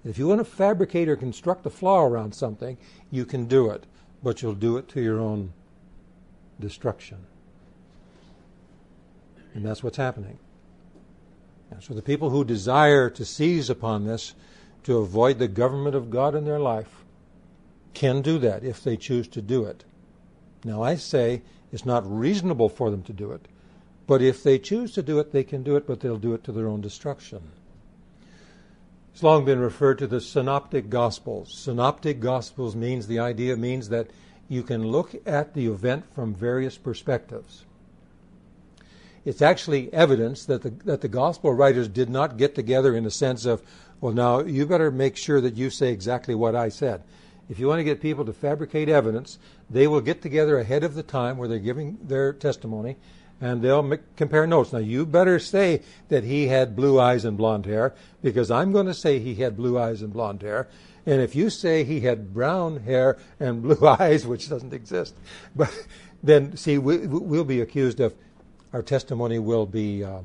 if 0.03 0.17
you 0.17 0.27
want 0.27 0.39
to 0.39 0.45
fabricate 0.45 1.07
or 1.07 1.15
construct 1.15 1.67
a 1.67 1.69
flaw 1.69 2.03
around 2.03 2.33
something, 2.33 2.79
you 3.11 3.25
can 3.25 3.45
do 3.45 3.69
it, 3.69 3.83
but 4.23 4.41
you'll 4.41 4.55
do 4.55 4.77
it 4.77 4.87
to 4.89 5.01
your 5.01 5.19
own 5.19 5.53
destruction. 6.59 7.19
And 9.57 9.65
that's 9.65 9.81
what's 9.81 9.97
happening. 9.97 10.37
And 11.71 11.81
so 11.81 11.95
the 11.95 12.03
people 12.03 12.29
who 12.29 12.45
desire 12.45 13.09
to 13.09 13.25
seize 13.25 13.71
upon 13.71 14.05
this 14.05 14.35
to 14.83 14.99
avoid 14.99 15.39
the 15.39 15.47
government 15.47 15.95
of 15.95 16.11
God 16.11 16.35
in 16.35 16.45
their 16.45 16.59
life 16.59 17.03
can 17.95 18.21
do 18.21 18.37
that 18.37 18.63
if 18.63 18.83
they 18.83 18.95
choose 18.95 19.27
to 19.29 19.41
do 19.41 19.65
it. 19.65 19.83
Now, 20.63 20.83
I 20.83 20.93
say 20.93 21.41
it's 21.71 21.87
not 21.87 22.07
reasonable 22.07 22.69
for 22.69 22.91
them 22.91 23.01
to 23.05 23.13
do 23.13 23.31
it, 23.31 23.47
but 24.05 24.21
if 24.21 24.43
they 24.43 24.59
choose 24.59 24.91
to 24.91 25.01
do 25.01 25.17
it, 25.17 25.31
they 25.31 25.43
can 25.43 25.63
do 25.63 25.75
it, 25.75 25.87
but 25.87 26.01
they'll 26.01 26.17
do 26.17 26.35
it 26.35 26.43
to 26.43 26.51
their 26.51 26.67
own 26.67 26.81
destruction. 26.81 27.41
It's 29.11 29.23
long 29.23 29.43
been 29.43 29.57
referred 29.57 29.97
to 29.97 30.07
the 30.07 30.21
synoptic 30.21 30.87
gospels. 30.91 31.57
Synoptic 31.57 32.19
gospels 32.19 32.75
means 32.75 33.07
the 33.07 33.17
idea 33.17 33.57
means 33.57 33.89
that 33.89 34.11
you 34.47 34.61
can 34.61 34.85
look 34.85 35.15
at 35.25 35.55
the 35.55 35.65
event 35.65 36.05
from 36.13 36.35
various 36.35 36.77
perspectives. 36.77 37.65
It's 39.27 39.41
actually 39.41 39.91
evidence 39.93 40.45
that 40.45 40.61
the, 40.61 40.69
that 40.85 41.01
the 41.01 41.09
gospel 41.09 41.53
writers 41.53 41.89
did 41.89 42.09
not 42.09 42.37
get 42.37 42.55
together 42.55 42.95
in 42.95 43.03
the 43.03 43.11
sense 43.11 43.43
of, 43.45 43.61
well, 43.99 44.13
now 44.13 44.39
you 44.39 44.65
better 44.65 44.89
make 44.89 45.17
sure 45.17 45.41
that 45.41 45.57
you 45.57 45.69
say 45.69 45.91
exactly 45.91 46.33
what 46.33 46.55
I 46.55 46.69
said. 46.69 47.03
If 47.49 47.59
you 47.59 47.67
want 47.67 47.79
to 47.79 47.83
get 47.83 47.99
people 47.99 48.23
to 48.23 48.31
fabricate 48.31 48.87
evidence, 48.87 49.37
they 49.69 49.85
will 49.85 49.99
get 49.99 50.21
together 50.21 50.57
ahead 50.57 50.85
of 50.85 50.95
the 50.95 51.03
time 51.03 51.35
where 51.35 51.49
they're 51.49 51.59
giving 51.59 51.97
their 52.01 52.31
testimony 52.31 52.95
and 53.41 53.61
they'll 53.61 53.83
make, 53.83 54.15
compare 54.15 54.47
notes. 54.47 54.71
Now, 54.71 54.79
you 54.79 55.05
better 55.05 55.39
say 55.39 55.81
that 56.07 56.23
he 56.23 56.47
had 56.47 56.73
blue 56.73 56.97
eyes 56.97 57.25
and 57.25 57.35
blonde 57.35 57.65
hair, 57.65 57.95
because 58.21 58.49
I'm 58.49 58.71
going 58.71 58.85
to 58.85 58.93
say 58.93 59.19
he 59.19 59.35
had 59.35 59.57
blue 59.57 59.77
eyes 59.77 60.01
and 60.01 60.13
blonde 60.13 60.41
hair. 60.41 60.69
And 61.05 61.21
if 61.21 61.35
you 61.35 61.49
say 61.49 61.83
he 61.83 61.99
had 61.99 62.33
brown 62.33 62.77
hair 62.77 63.17
and 63.41 63.61
blue 63.61 63.85
eyes, 63.85 64.25
which 64.25 64.47
doesn't 64.47 64.73
exist, 64.73 65.15
but 65.55 65.85
then 66.23 66.55
see, 66.55 66.77
we, 66.77 67.05
will 67.07 67.43
be 67.43 67.59
accused 67.59 67.99
of 67.99 68.15
our 68.73 68.81
testimony 68.81 69.39
will 69.39 69.65
be 69.65 70.03
uh, 70.03 70.21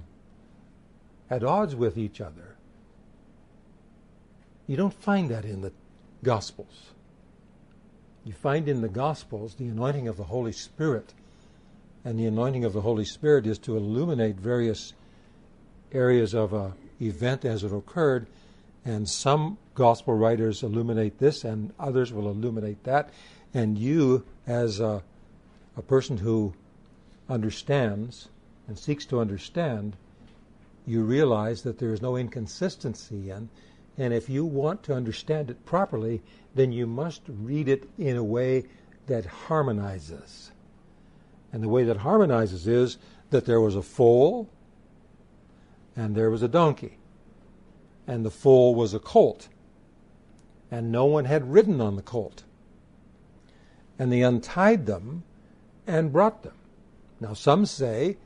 at 1.30 1.44
odds 1.44 1.74
with 1.74 1.96
each 1.96 2.20
other. 2.20 2.56
You 4.66 4.76
don't 4.76 4.94
find 4.94 5.30
that 5.30 5.44
in 5.44 5.62
the 5.62 5.72
Gospels. 6.22 6.90
You 8.24 8.32
find 8.32 8.68
in 8.68 8.80
the 8.80 8.88
Gospels 8.88 9.54
the 9.56 9.66
anointing 9.66 10.08
of 10.08 10.16
the 10.16 10.24
Holy 10.24 10.52
Spirit 10.52 11.14
and 12.04 12.18
the 12.18 12.26
anointing 12.26 12.64
of 12.64 12.72
the 12.72 12.80
Holy 12.80 13.04
Spirit 13.04 13.46
is 13.46 13.58
to 13.60 13.76
illuminate 13.76 14.36
various 14.36 14.92
areas 15.92 16.34
of 16.34 16.52
a 16.52 16.72
event 17.00 17.44
as 17.44 17.64
it 17.64 17.72
occurred, 17.72 18.26
and 18.84 19.08
some 19.08 19.58
gospel 19.74 20.14
writers 20.14 20.62
illuminate 20.62 21.18
this, 21.18 21.44
and 21.44 21.72
others 21.78 22.12
will 22.12 22.28
illuminate 22.28 22.82
that, 22.84 23.10
and 23.54 23.78
you, 23.78 24.24
as 24.46 24.80
a, 24.80 25.02
a 25.76 25.82
person 25.82 26.18
who 26.18 26.54
understands 27.28 28.28
and 28.68 28.78
seeks 28.78 29.06
to 29.06 29.20
understand, 29.20 29.96
you 30.86 31.02
realize 31.02 31.62
that 31.62 31.78
there 31.78 31.92
is 31.92 32.02
no 32.02 32.16
inconsistency 32.16 33.30
in, 33.30 33.48
and 33.98 34.12
if 34.14 34.28
you 34.28 34.44
want 34.44 34.82
to 34.84 34.94
understand 34.94 35.50
it 35.50 35.64
properly, 35.64 36.22
then 36.54 36.72
you 36.72 36.86
must 36.86 37.22
read 37.28 37.68
it 37.68 37.88
in 37.98 38.16
a 38.16 38.24
way 38.24 38.64
that 39.06 39.26
harmonizes. 39.26 40.50
And 41.52 41.62
the 41.62 41.68
way 41.68 41.84
that 41.84 41.98
harmonizes 41.98 42.66
is 42.66 42.98
that 43.30 43.44
there 43.44 43.60
was 43.60 43.76
a 43.76 43.82
foal 43.82 44.48
and 45.94 46.14
there 46.14 46.30
was 46.30 46.42
a 46.42 46.48
donkey. 46.48 46.98
And 48.06 48.24
the 48.24 48.30
foal 48.30 48.74
was 48.74 48.94
a 48.94 48.98
colt. 48.98 49.48
And 50.70 50.90
no 50.90 51.04
one 51.04 51.26
had 51.26 51.52
ridden 51.52 51.80
on 51.80 51.96
the 51.96 52.02
colt. 52.02 52.44
And 53.98 54.10
they 54.10 54.22
untied 54.22 54.86
them 54.86 55.24
and 55.86 56.12
brought 56.12 56.42
them. 56.42 56.54
Now, 57.22 57.34
some 57.34 57.66
say 57.66 58.16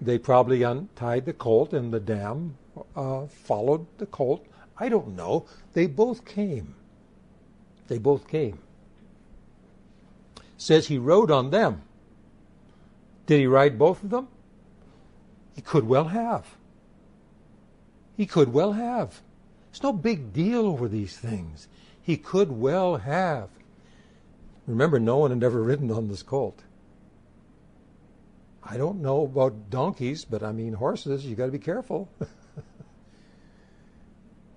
they 0.00 0.16
probably 0.16 0.62
untied 0.62 1.24
the 1.24 1.32
colt 1.32 1.72
and 1.72 1.92
the 1.92 1.98
dam 1.98 2.56
uh, 2.94 3.26
followed 3.26 3.84
the 3.98 4.06
colt. 4.06 4.46
I 4.78 4.88
don't 4.88 5.16
know. 5.16 5.46
They 5.72 5.88
both 5.88 6.24
came. 6.24 6.76
They 7.88 7.98
both 7.98 8.28
came. 8.28 8.60
Says 10.56 10.86
he 10.86 10.98
rode 10.98 11.32
on 11.32 11.50
them. 11.50 11.82
Did 13.26 13.40
he 13.40 13.48
ride 13.48 13.76
both 13.76 14.04
of 14.04 14.10
them? 14.10 14.28
He 15.56 15.60
could 15.60 15.88
well 15.88 16.06
have. 16.06 16.46
He 18.16 18.24
could 18.24 18.52
well 18.52 18.74
have. 18.74 19.20
It's 19.70 19.82
no 19.82 19.92
big 19.92 20.32
deal 20.32 20.60
over 20.64 20.86
these 20.86 21.16
things. 21.16 21.66
He 22.00 22.16
could 22.16 22.52
well 22.52 22.98
have. 22.98 23.48
Remember, 24.68 25.00
no 25.00 25.16
one 25.16 25.32
had 25.32 25.42
ever 25.42 25.60
ridden 25.60 25.90
on 25.90 26.06
this 26.06 26.22
colt. 26.22 26.62
I 28.70 28.76
don't 28.76 29.00
know 29.00 29.24
about 29.24 29.70
donkeys, 29.70 30.24
but 30.24 30.42
I 30.42 30.52
mean 30.52 30.74
horses, 30.74 31.24
you 31.24 31.34
got 31.34 31.46
to 31.46 31.52
be 31.52 31.58
careful. 31.58 32.08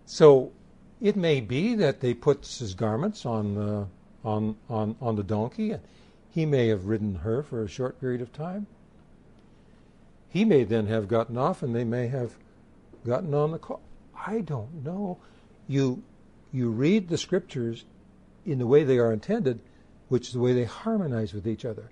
so 0.05 0.51
it 0.99 1.15
may 1.15 1.39
be 1.39 1.75
that 1.75 2.01
they 2.01 2.13
put 2.13 2.45
his 2.45 2.73
garments 2.73 3.25
on 3.25 3.55
the 3.55 3.87
on 4.23 4.55
on 4.69 4.95
on 5.01 5.15
the 5.15 5.23
donkey 5.23 5.71
and 5.71 5.81
he 6.29 6.45
may 6.45 6.67
have 6.67 6.85
ridden 6.85 7.15
her 7.15 7.43
for 7.43 7.63
a 7.63 7.67
short 7.67 7.99
period 7.99 8.21
of 8.21 8.31
time. 8.31 8.67
He 10.29 10.45
may 10.45 10.63
then 10.63 10.87
have 10.87 11.07
gotten 11.07 11.37
off 11.37 11.61
and 11.61 11.75
they 11.75 11.83
may 11.83 12.07
have 12.07 12.37
gotten 13.05 13.33
on 13.33 13.51
the 13.51 13.59
car. 13.59 13.79
I 14.15 14.39
don't 14.39 14.83
know. 14.83 15.17
You, 15.67 16.03
you 16.53 16.69
read 16.69 17.09
the 17.09 17.17
scriptures 17.17 17.83
in 18.45 18.59
the 18.59 18.67
way 18.67 18.83
they 18.83 18.97
are 18.97 19.11
intended, 19.11 19.59
which 20.07 20.27
is 20.27 20.33
the 20.33 20.39
way 20.39 20.53
they 20.53 20.63
harmonize 20.63 21.33
with 21.33 21.47
each 21.47 21.65
other. 21.65 21.89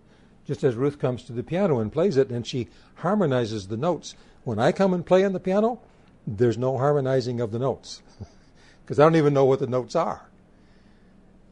Just 0.50 0.64
as 0.64 0.74
Ruth 0.74 0.98
comes 0.98 1.22
to 1.26 1.32
the 1.32 1.44
piano 1.44 1.78
and 1.78 1.94
plays 1.94 2.18
it, 2.18 2.32
and 2.32 2.44
she 2.44 2.70
harmonizes 2.96 3.68
the 3.68 3.78
notes. 3.78 4.16
When 4.44 4.58
I 4.58 4.72
come 4.72 4.96
and 4.96 5.06
play 5.06 5.24
on 5.24 5.34
the 5.34 5.40
piano, 5.40 5.80
there's 6.26 6.58
no 6.58 6.76
harmonizing 6.80 7.40
of 7.40 7.52
the 7.52 7.60
notes 7.60 8.02
because 8.82 9.00
I 9.00 9.04
don't 9.04 9.16
even 9.16 9.36
know 9.36 9.46
what 9.46 9.60
the 9.60 9.68
notes 9.68 9.96
are. 9.96 10.28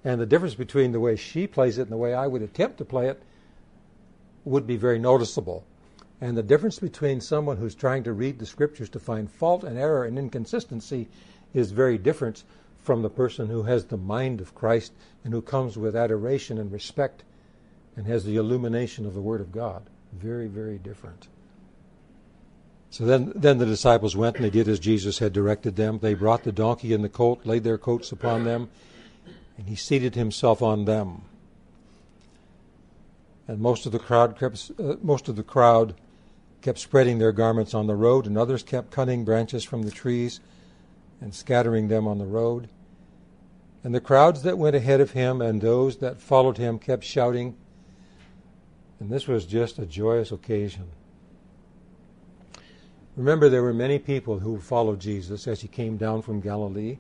And 0.04 0.20
the 0.20 0.26
difference 0.26 0.56
between 0.56 0.94
the 0.94 1.00
way 1.00 1.16
she 1.16 1.46
plays 1.46 1.78
it 1.78 1.84
and 1.84 1.92
the 1.92 1.98
way 1.98 2.16
I 2.16 2.26
would 2.26 2.42
attempt 2.42 2.80
to 2.80 2.86
play 2.86 3.08
it 3.08 3.22
would 4.46 4.66
be 4.66 4.78
very 4.78 4.98
noticeable. 4.98 5.64
And 6.20 6.36
the 6.36 6.42
difference 6.42 6.80
between 6.80 7.22
someone 7.22 7.58
who's 7.58 7.76
trying 7.76 8.02
to 8.06 8.14
read 8.14 8.40
the 8.40 8.48
scriptures 8.48 8.90
to 8.90 9.00
find 9.00 9.30
fault 9.30 9.64
and 9.64 9.78
error 9.78 10.06
and 10.06 10.18
inconsistency 10.18 11.08
is 11.54 11.70
very 11.70 12.00
different 12.00 12.44
from 12.80 13.04
the 13.04 13.12
person 13.12 13.46
who 13.46 13.62
has 13.62 13.86
the 13.86 13.96
mind 13.96 14.42
of 14.42 14.56
Christ 14.56 14.92
and 15.24 15.36
who 15.36 15.42
comes 15.44 15.78
with 15.78 15.96
adoration 15.96 16.58
and 16.58 16.72
respect 16.72 17.24
and 17.98 18.08
has 18.08 18.24
the 18.24 18.38
illumination 18.38 19.06
of 19.06 19.14
the 19.14 19.22
Word 19.22 19.42
of 19.42 19.52
God. 19.52 19.84
Very, 20.14 20.48
very 20.48 20.78
different. 20.78 21.28
So 22.90 23.06
then, 23.06 23.34
then 23.36 23.58
the 23.58 23.66
disciples 23.66 24.16
went 24.16 24.38
and 24.38 24.46
they 24.46 24.50
did 24.50 24.70
as 24.70 24.80
Jesus 24.80 25.20
had 25.20 25.34
directed 25.34 25.76
them. 25.76 26.00
They 26.00 26.14
brought 26.14 26.44
the 26.44 26.54
donkey 26.54 26.94
and 26.94 27.04
the 27.04 27.10
colt, 27.10 27.46
laid 27.46 27.66
their 27.66 27.78
coats 27.78 28.14
upon 28.14 28.46
them, 28.46 28.70
and 29.58 29.68
he 29.68 29.76
seated 29.76 30.16
himself 30.16 30.62
on 30.62 30.86
them. 30.86 31.24
And 33.48 33.60
most 33.60 33.86
of 33.86 33.92
the 33.92 34.00
crowd 34.00 34.40
kept, 34.40 34.72
uh, 34.80 34.96
most 35.02 35.28
of 35.28 35.36
the 35.36 35.44
crowd 35.44 35.96
kept 36.62 36.80
spreading 36.80 37.18
their 37.18 37.32
garments 37.32 37.74
on 37.74 37.88
the 37.88 37.96
road, 37.96 38.26
and 38.26 38.38
others 38.38 38.64
kept 38.64 38.92
cutting 38.92 39.26
branches 39.26 39.64
from 39.64 39.84
the 39.84 39.92
trees 39.92 40.40
and 41.20 41.34
scattering 41.34 41.88
them 41.88 42.08
on 42.08 42.20
the 42.20 42.26
road. 42.26 42.70
And 43.84 43.94
the 43.94 44.02
crowds 44.02 44.44
that 44.44 44.58
went 44.58 44.76
ahead 44.76 45.02
of 45.02 45.12
him 45.12 45.42
and 45.42 45.62
those 45.62 45.98
that 45.98 46.20
followed 46.20 46.58
him 46.58 46.78
kept 46.78 47.04
shouting. 47.04 47.56
And 49.00 49.10
this 49.10 49.28
was 49.28 49.46
just 49.46 49.80
a 49.80 49.86
joyous 49.86 50.32
occasion. 50.32 50.88
Remember, 53.16 53.50
there 53.50 53.64
were 53.64 53.74
many 53.74 54.00
people 54.00 54.40
who 54.40 54.60
followed 54.60 55.00
Jesus 55.00 55.48
as 55.48 55.62
he 55.62 55.68
came 55.68 55.98
down 55.98 56.22
from 56.22 56.40
Galilee. 56.40 56.98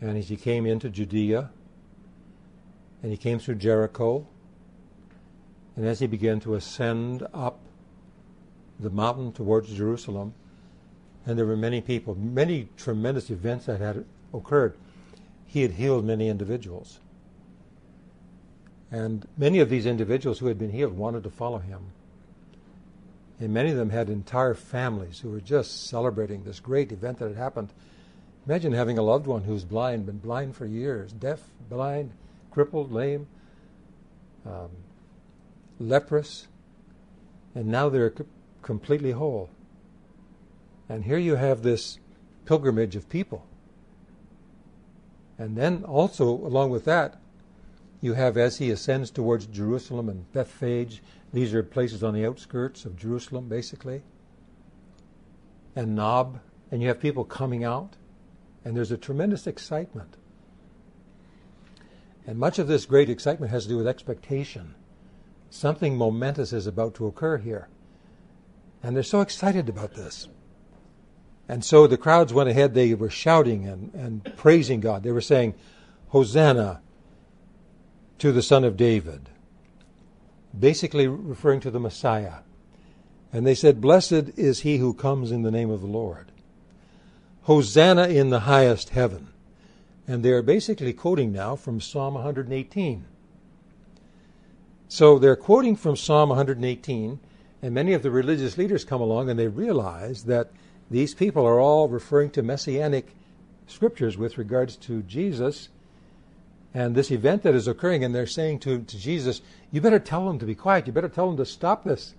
And 0.00 0.16
as 0.16 0.28
he 0.28 0.36
came 0.36 0.66
into 0.66 0.90
Judea, 0.90 1.50
and 3.02 3.10
he 3.10 3.16
came 3.16 3.38
through 3.38 3.56
Jericho, 3.56 4.26
and 5.76 5.86
as 5.86 6.00
he 6.00 6.06
began 6.06 6.40
to 6.40 6.54
ascend 6.54 7.26
up 7.32 7.60
the 8.80 8.90
mountain 8.90 9.32
towards 9.32 9.72
Jerusalem, 9.72 10.34
and 11.26 11.38
there 11.38 11.46
were 11.46 11.56
many 11.56 11.80
people, 11.80 12.14
many 12.14 12.68
tremendous 12.76 13.30
events 13.30 13.66
that 13.66 13.80
had 13.80 14.04
occurred, 14.32 14.76
he 15.46 15.62
had 15.62 15.72
healed 15.72 16.04
many 16.04 16.28
individuals. 16.28 17.00
And 18.90 19.26
many 19.36 19.60
of 19.60 19.68
these 19.68 19.86
individuals 19.86 20.38
who 20.38 20.46
had 20.46 20.58
been 20.58 20.72
healed 20.72 20.96
wanted 20.96 21.22
to 21.24 21.30
follow 21.30 21.58
him. 21.58 21.92
And 23.40 23.52
many 23.52 23.70
of 23.70 23.76
them 23.76 23.90
had 23.90 24.08
entire 24.08 24.54
families 24.54 25.20
who 25.20 25.30
were 25.30 25.40
just 25.40 25.86
celebrating 25.88 26.42
this 26.42 26.58
great 26.58 26.90
event 26.90 27.18
that 27.18 27.28
had 27.28 27.36
happened. 27.36 27.72
Imagine 28.46 28.72
having 28.72 28.98
a 28.98 29.02
loved 29.02 29.26
one 29.26 29.44
who's 29.44 29.64
blind, 29.64 30.06
been 30.06 30.18
blind 30.18 30.56
for 30.56 30.66
years, 30.66 31.12
deaf, 31.12 31.40
blind, 31.68 32.12
crippled, 32.50 32.90
lame, 32.90 33.26
um, 34.46 34.70
leprous, 35.78 36.48
and 37.54 37.66
now 37.66 37.88
they're 37.88 38.12
c- 38.16 38.24
completely 38.62 39.12
whole. 39.12 39.50
And 40.88 41.04
here 41.04 41.18
you 41.18 41.36
have 41.36 41.62
this 41.62 41.98
pilgrimage 42.46 42.96
of 42.96 43.08
people. 43.08 43.44
And 45.36 45.56
then 45.56 45.84
also, 45.84 46.24
along 46.28 46.70
with 46.70 46.84
that, 46.86 47.20
you 48.00 48.14
have 48.14 48.36
as 48.36 48.58
he 48.58 48.70
ascends 48.70 49.10
towards 49.10 49.46
Jerusalem 49.46 50.08
and 50.08 50.30
Bethphage, 50.32 51.02
these 51.32 51.52
are 51.52 51.62
places 51.62 52.02
on 52.02 52.14
the 52.14 52.26
outskirts 52.26 52.84
of 52.84 52.96
Jerusalem, 52.96 53.48
basically, 53.48 54.02
and 55.74 55.94
Nob, 55.94 56.40
and 56.70 56.80
you 56.80 56.88
have 56.88 57.00
people 57.00 57.24
coming 57.24 57.64
out, 57.64 57.96
and 58.64 58.76
there's 58.76 58.92
a 58.92 58.96
tremendous 58.96 59.46
excitement. 59.46 60.16
And 62.26 62.38
much 62.38 62.58
of 62.58 62.68
this 62.68 62.86
great 62.86 63.08
excitement 63.08 63.50
has 63.52 63.64
to 63.64 63.70
do 63.70 63.78
with 63.78 63.86
expectation. 63.86 64.74
Something 65.50 65.96
momentous 65.96 66.52
is 66.52 66.66
about 66.66 66.94
to 66.96 67.06
occur 67.06 67.38
here. 67.38 67.68
And 68.82 68.94
they're 68.94 69.02
so 69.02 69.22
excited 69.22 69.68
about 69.68 69.94
this. 69.94 70.28
And 71.48 71.64
so 71.64 71.86
the 71.86 71.96
crowds 71.96 72.34
went 72.34 72.50
ahead, 72.50 72.74
they 72.74 72.94
were 72.94 73.08
shouting 73.08 73.66
and, 73.66 73.94
and 73.94 74.36
praising 74.36 74.80
God. 74.80 75.02
They 75.02 75.12
were 75.12 75.22
saying, 75.22 75.54
Hosanna 76.08 76.82
to 78.18 78.32
the 78.32 78.42
Son 78.42 78.64
of 78.64 78.76
David, 78.76 79.28
basically 80.58 81.06
referring 81.06 81.60
to 81.60 81.70
the 81.70 81.80
Messiah. 81.80 82.40
And 83.32 83.46
they 83.46 83.54
said, 83.54 83.80
Blessed 83.80 84.32
is 84.36 84.60
he 84.60 84.78
who 84.78 84.94
comes 84.94 85.30
in 85.30 85.42
the 85.42 85.50
name 85.50 85.70
of 85.70 85.80
the 85.80 85.86
Lord. 85.86 86.32
Hosanna 87.42 88.08
in 88.08 88.30
the 88.30 88.40
highest 88.40 88.90
heaven. 88.90 89.28
And 90.06 90.24
they 90.24 90.30
are 90.30 90.42
basically 90.42 90.92
quoting 90.92 91.32
now 91.32 91.54
from 91.54 91.80
Psalm 91.80 92.14
118. 92.14 93.04
So 94.88 95.18
they're 95.18 95.36
quoting 95.36 95.76
from 95.76 95.96
Psalm 95.96 96.30
118, 96.30 97.20
and 97.60 97.74
many 97.74 97.92
of 97.92 98.02
the 98.02 98.10
religious 98.10 98.56
leaders 98.56 98.84
come 98.84 99.02
along 99.02 99.28
and 99.28 99.38
they 99.38 99.48
realize 99.48 100.24
that 100.24 100.50
these 100.90 101.14
people 101.14 101.44
are 101.44 101.60
all 101.60 101.88
referring 101.88 102.30
to 102.30 102.42
messianic 102.42 103.14
scriptures 103.66 104.16
with 104.16 104.38
regards 104.38 104.76
to 104.76 105.02
Jesus 105.02 105.68
and 106.74 106.94
this 106.94 107.10
event 107.10 107.42
that 107.42 107.54
is 107.54 107.66
occurring, 107.66 108.04
and 108.04 108.14
they're 108.14 108.26
saying 108.26 108.60
to, 108.60 108.82
to 108.82 108.98
Jesus, 108.98 109.40
You 109.70 109.80
better 109.80 109.98
tell 109.98 110.26
them 110.26 110.38
to 110.38 110.46
be 110.46 110.54
quiet. 110.54 110.86
You 110.86 110.92
better 110.92 111.08
tell 111.08 111.26
them 111.28 111.36
to 111.38 111.46
stop 111.46 111.84
this. 111.84 112.14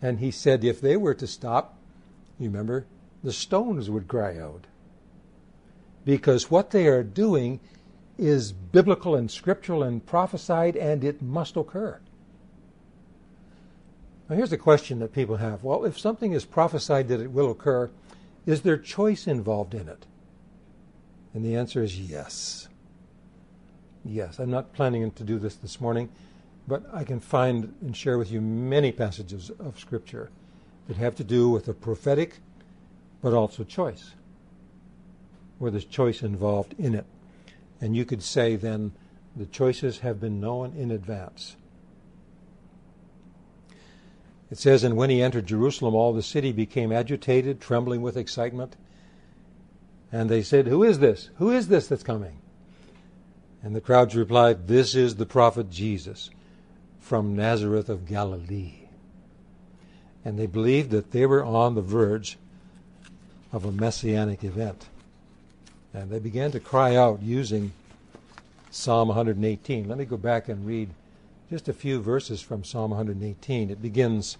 And 0.00 0.20
he 0.20 0.30
said, 0.30 0.64
If 0.64 0.80
they 0.80 0.96
were 0.96 1.14
to 1.14 1.26
stop, 1.26 1.76
you 2.38 2.48
remember, 2.48 2.86
the 3.24 3.32
stones 3.32 3.90
would 3.90 4.08
cry 4.08 4.38
out. 4.38 4.66
Because 6.04 6.50
what 6.50 6.70
they 6.70 6.86
are 6.86 7.02
doing 7.02 7.58
is 8.18 8.52
biblical 8.52 9.14
and 9.16 9.30
scriptural 9.30 9.82
and 9.82 10.06
prophesied, 10.06 10.76
and 10.76 11.02
it 11.02 11.20
must 11.20 11.56
occur. 11.56 12.00
Now, 14.28 14.36
here's 14.36 14.52
a 14.52 14.58
question 14.58 15.00
that 15.00 15.12
people 15.12 15.36
have 15.36 15.64
Well, 15.64 15.84
if 15.84 15.98
something 15.98 16.32
is 16.32 16.44
prophesied 16.44 17.08
that 17.08 17.20
it 17.20 17.32
will 17.32 17.50
occur, 17.50 17.90
is 18.46 18.62
there 18.62 18.78
choice 18.78 19.26
involved 19.26 19.74
in 19.74 19.88
it? 19.88 20.06
And 21.34 21.44
the 21.44 21.56
answer 21.56 21.82
is 21.82 21.98
yes. 21.98 22.68
Yes. 24.08 24.38
I'm 24.38 24.50
not 24.50 24.72
planning 24.72 25.10
to 25.10 25.24
do 25.24 25.38
this 25.38 25.56
this 25.56 25.80
morning, 25.80 26.08
but 26.68 26.84
I 26.92 27.02
can 27.02 27.18
find 27.18 27.74
and 27.80 27.96
share 27.96 28.18
with 28.18 28.30
you 28.30 28.40
many 28.40 28.92
passages 28.92 29.50
of 29.58 29.80
Scripture 29.80 30.30
that 30.86 30.96
have 30.96 31.16
to 31.16 31.24
do 31.24 31.48
with 31.48 31.64
the 31.64 31.74
prophetic, 31.74 32.38
but 33.20 33.32
also 33.32 33.64
choice, 33.64 34.12
where 35.58 35.72
there's 35.72 35.84
choice 35.84 36.22
involved 36.22 36.74
in 36.78 36.94
it. 36.94 37.06
And 37.80 37.96
you 37.96 38.04
could 38.04 38.22
say 38.22 38.54
then 38.54 38.92
the 39.34 39.46
choices 39.46 39.98
have 39.98 40.20
been 40.20 40.40
known 40.40 40.74
in 40.76 40.92
advance. 40.92 41.56
It 44.52 44.58
says, 44.58 44.84
And 44.84 44.96
when 44.96 45.10
he 45.10 45.20
entered 45.20 45.46
Jerusalem, 45.46 45.96
all 45.96 46.12
the 46.12 46.22
city 46.22 46.52
became 46.52 46.92
agitated, 46.92 47.60
trembling 47.60 48.02
with 48.02 48.16
excitement. 48.16 48.76
And 50.12 50.30
they 50.30 50.42
said, 50.42 50.68
Who 50.68 50.84
is 50.84 51.00
this? 51.00 51.30
Who 51.38 51.50
is 51.50 51.66
this 51.66 51.88
that's 51.88 52.04
coming? 52.04 52.38
And 53.66 53.74
the 53.74 53.80
crowds 53.80 54.14
replied, 54.14 54.68
This 54.68 54.94
is 54.94 55.16
the 55.16 55.26
prophet 55.26 55.72
Jesus 55.72 56.30
from 57.00 57.34
Nazareth 57.34 57.88
of 57.88 58.06
Galilee. 58.06 58.74
And 60.24 60.38
they 60.38 60.46
believed 60.46 60.92
that 60.92 61.10
they 61.10 61.26
were 61.26 61.42
on 61.42 61.74
the 61.74 61.82
verge 61.82 62.38
of 63.52 63.64
a 63.64 63.72
messianic 63.72 64.44
event. 64.44 64.86
And 65.92 66.10
they 66.10 66.20
began 66.20 66.52
to 66.52 66.60
cry 66.60 66.94
out 66.94 67.22
using 67.22 67.72
Psalm 68.70 69.08
118. 69.08 69.88
Let 69.88 69.98
me 69.98 70.04
go 70.04 70.16
back 70.16 70.48
and 70.48 70.64
read 70.64 70.90
just 71.50 71.68
a 71.68 71.72
few 71.72 72.00
verses 72.00 72.40
from 72.40 72.62
Psalm 72.62 72.92
118. 72.92 73.70
It 73.70 73.82
begins 73.82 74.38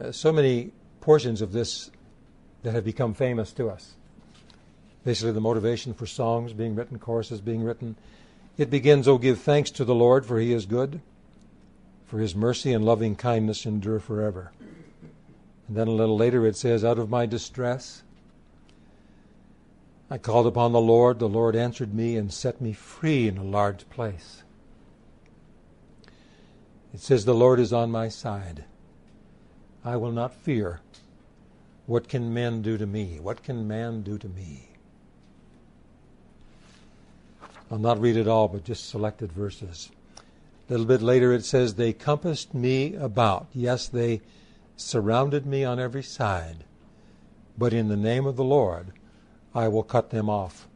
uh, 0.00 0.10
so 0.10 0.32
many 0.32 0.72
portions 1.02 1.42
of 1.42 1.52
this 1.52 1.90
that 2.62 2.72
have 2.72 2.86
become 2.86 3.12
famous 3.12 3.52
to 3.52 3.68
us. 3.68 3.92
Basically, 5.04 5.32
the 5.32 5.40
motivation 5.40 5.92
for 5.92 6.06
songs 6.06 6.52
being 6.52 6.74
written, 6.74 6.98
choruses 6.98 7.40
being 7.40 7.62
written. 7.62 7.96
It 8.56 8.70
begins, 8.70 9.06
Oh, 9.06 9.18
give 9.18 9.40
thanks 9.40 9.70
to 9.72 9.84
the 9.84 9.94
Lord, 9.94 10.24
for 10.24 10.38
he 10.38 10.52
is 10.52 10.64
good, 10.64 11.00
for 12.06 12.18
his 12.18 12.34
mercy 12.34 12.72
and 12.72 12.84
loving 12.84 13.14
kindness 13.14 13.66
endure 13.66 14.00
forever. 14.00 14.52
And 15.68 15.76
then 15.76 15.88
a 15.88 15.92
little 15.92 16.16
later 16.16 16.46
it 16.46 16.56
says, 16.56 16.84
Out 16.84 16.98
of 16.98 17.10
my 17.10 17.26
distress, 17.26 18.02
I 20.10 20.18
called 20.18 20.46
upon 20.46 20.72
the 20.72 20.80
Lord. 20.80 21.18
The 21.18 21.28
Lord 21.28 21.56
answered 21.56 21.94
me 21.94 22.16
and 22.16 22.32
set 22.32 22.60
me 22.60 22.72
free 22.72 23.28
in 23.28 23.36
a 23.36 23.44
large 23.44 23.88
place. 23.90 24.42
It 26.94 27.00
says, 27.00 27.24
The 27.24 27.34
Lord 27.34 27.60
is 27.60 27.72
on 27.72 27.90
my 27.90 28.08
side. 28.08 28.64
I 29.84 29.96
will 29.96 30.12
not 30.12 30.34
fear. 30.34 30.80
What 31.86 32.08
can 32.08 32.32
men 32.32 32.62
do 32.62 32.78
to 32.78 32.86
me? 32.86 33.18
What 33.20 33.42
can 33.42 33.68
man 33.68 34.02
do 34.02 34.16
to 34.16 34.28
me? 34.28 34.68
I'll 37.70 37.78
not 37.78 38.00
read 38.00 38.16
it 38.16 38.28
all, 38.28 38.48
but 38.48 38.64
just 38.64 38.88
selected 38.88 39.32
verses. 39.32 39.90
A 40.68 40.72
little 40.72 40.86
bit 40.86 41.02
later 41.02 41.32
it 41.32 41.44
says, 41.44 41.74
They 41.74 41.92
compassed 41.92 42.54
me 42.54 42.94
about. 42.94 43.48
Yes, 43.52 43.88
they 43.88 44.22
surrounded 44.76 45.46
me 45.46 45.64
on 45.64 45.78
every 45.78 46.02
side. 46.02 46.64
But 47.56 47.72
in 47.72 47.88
the 47.88 47.96
name 47.96 48.26
of 48.26 48.36
the 48.36 48.44
Lord, 48.44 48.92
I 49.54 49.68
will 49.68 49.82
cut 49.82 50.10
them 50.10 50.28
off. 50.28 50.68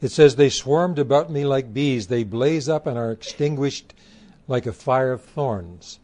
It 0.00 0.10
says, 0.10 0.36
They 0.36 0.50
swarmed 0.50 0.98
about 0.98 1.30
me 1.30 1.44
like 1.44 1.74
bees. 1.74 2.06
They 2.06 2.24
blaze 2.24 2.68
up 2.68 2.86
and 2.86 2.98
are 2.98 3.10
extinguished 3.10 3.94
like 4.46 4.66
a 4.66 4.72
fire 4.72 5.12
of 5.12 5.22
thorns. 5.22 6.00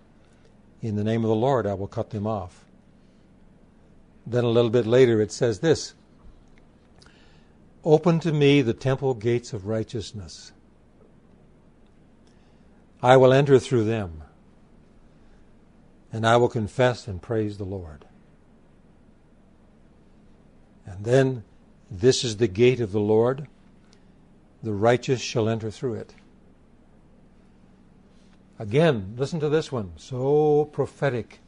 In 0.81 0.97
the 0.97 1.05
name 1.05 1.25
of 1.25 1.29
the 1.29 1.35
Lord, 1.35 1.67
I 1.67 1.75
will 1.75 1.87
cut 1.87 2.11
them 2.11 2.27
off. 2.27 2.65
Then 4.27 4.45
a 4.45 4.49
little 4.49 4.71
bit 4.71 4.87
later, 4.87 5.21
it 5.21 5.33
says 5.33 5.61
this 5.61 5.95
Open 7.85 8.21
to 8.21 8.33
me 8.33 8.61
the 8.61 8.75
temple 8.75 9.15
gates 9.15 9.53
of 9.53 9.67
righteousness. 9.67 10.53
I 13.03 13.17
will 13.17 13.33
enter 13.33 13.59
through 13.59 13.85
them, 13.85 14.23
and 16.13 16.27
I 16.27 16.37
will 16.37 16.51
confess 16.51 17.09
and 17.09 17.23
praise 17.23 17.57
the 17.57 17.65
Lord. 17.65 18.05
And 20.85 21.05
then, 21.05 21.45
this 21.91 22.25
is 22.25 22.37
the 22.37 22.49
gate 22.49 22.81
of 22.81 22.93
the 22.93 23.01
Lord. 23.01 23.49
The 24.63 24.73
righteous 24.73 25.23
shall 25.23 25.49
enter 25.49 25.71
through 25.71 25.95
it. 25.95 26.15
Again, 28.59 29.15
listen 29.17 29.41
to 29.41 29.49
this 29.49 29.73
one. 29.73 29.93
So 29.97 30.69
prophetic. 30.71 31.41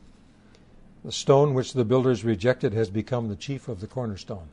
The 1.05 1.13
stone 1.13 1.53
which 1.53 1.75
the 1.75 1.85
builders 1.85 2.25
rejected 2.25 2.73
has 2.73 2.89
become 2.89 3.29
the 3.29 3.37
chief 3.37 3.69
of 3.69 3.81
the 3.81 3.87
cornerstone. 3.87 4.49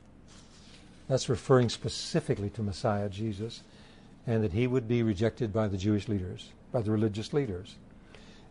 That's 1.10 1.28
referring 1.28 1.70
specifically 1.70 2.52
to 2.52 2.62
Messiah 2.62 3.10
Jesus, 3.10 3.64
and 4.28 4.44
that 4.44 4.54
he 4.54 4.68
would 4.68 4.88
be 4.88 5.02
rejected 5.02 5.52
by 5.52 5.68
the 5.68 5.76
Jewish 5.76 6.08
leaders, 6.08 6.52
by 6.72 6.84
the 6.84 6.92
religious 6.92 7.34
leaders. 7.34 7.76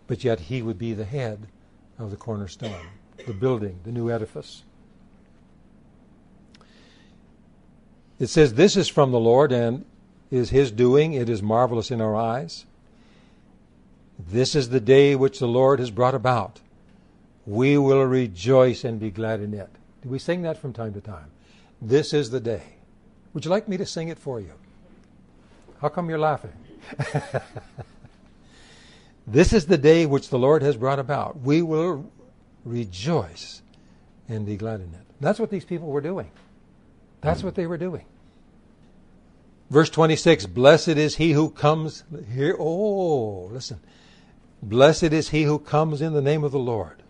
But 0.09 0.25
yet 0.25 0.41
he 0.41 0.61
would 0.61 0.77
be 0.77 0.93
the 0.93 1.05
head 1.05 1.47
of 2.01 2.11
the 2.11 2.17
cornerstone, 2.17 2.75
the 3.27 3.33
building, 3.33 3.79
the 3.85 3.93
new 3.93 4.11
edifice. 4.11 4.65
It 8.19 8.27
says, 8.27 8.55
This 8.55 8.77
is 8.77 8.89
from 8.89 9.13
the 9.13 9.21
Lord 9.21 9.53
and 9.53 9.85
is 10.29 10.51
his 10.51 10.73
doing. 10.73 11.13
It 11.13 11.29
is 11.29 11.41
marvelous 11.41 11.93
in 11.93 12.01
our 12.01 12.17
eyes. 12.17 12.67
This 14.19 14.57
is 14.57 14.71
the 14.71 14.81
day 14.81 15.15
which 15.15 15.39
the 15.39 15.47
Lord 15.47 15.79
has 15.79 15.93
brought 15.93 16.15
about. 16.15 16.61
We 17.47 17.79
will 17.79 18.05
rejoice 18.05 18.83
and 18.83 18.99
be 18.99 19.13
glad 19.13 19.41
in 19.41 19.55
it. 19.55 19.71
Do 20.03 20.09
we 20.09 20.19
sing 20.19 20.43
that 20.43 20.59
from 20.59 20.73
time 20.73 20.93
to 20.95 21.01
time? 21.01 21.31
This 21.81 22.13
is 22.13 22.31
the 22.31 22.41
day. 22.41 22.63
Would 23.35 23.45
you 23.45 23.51
like 23.51 23.69
me 23.69 23.77
to 23.77 23.87
sing 23.87 24.09
it 24.09 24.19
for 24.19 24.41
you? 24.41 24.53
How 25.81 25.89
come 25.89 26.09
you're 26.09 26.19
laughing? 26.19 26.53
This 29.31 29.53
is 29.53 29.67
the 29.67 29.77
day 29.77 30.07
which 30.07 30.31
the 30.31 30.39
Lord 30.39 30.63
has 30.63 30.77
brought 30.77 30.99
about. 30.99 31.41
We 31.41 31.61
will 31.61 32.11
rejoice 32.65 33.61
and 34.27 34.47
be 34.47 34.57
glad 34.57 34.81
in 34.81 34.87
it. 34.87 35.05
That's 35.21 35.39
what 35.39 35.51
these 35.51 35.67
people 35.67 35.89
were 35.89 36.01
doing. 36.01 36.31
That's 37.21 37.43
what 37.43 37.55
they 37.55 37.67
were 37.67 37.77
doing. 37.77 38.07
Verse 39.69 39.91
26 39.91 40.47
Blessed 40.47 40.89
is 40.89 41.17
he 41.17 41.33
who 41.33 41.51
comes 41.51 42.05
here. 42.33 42.57
Oh, 42.59 43.51
listen. 43.53 43.81
Blessed 44.63 45.13
is 45.13 45.29
he 45.29 45.43
who 45.43 45.59
comes 45.59 46.01
in 46.01 46.15
the 46.15 46.23
name 46.23 46.43
of 46.43 46.53
the 46.53 46.59
Lord. 46.59 47.03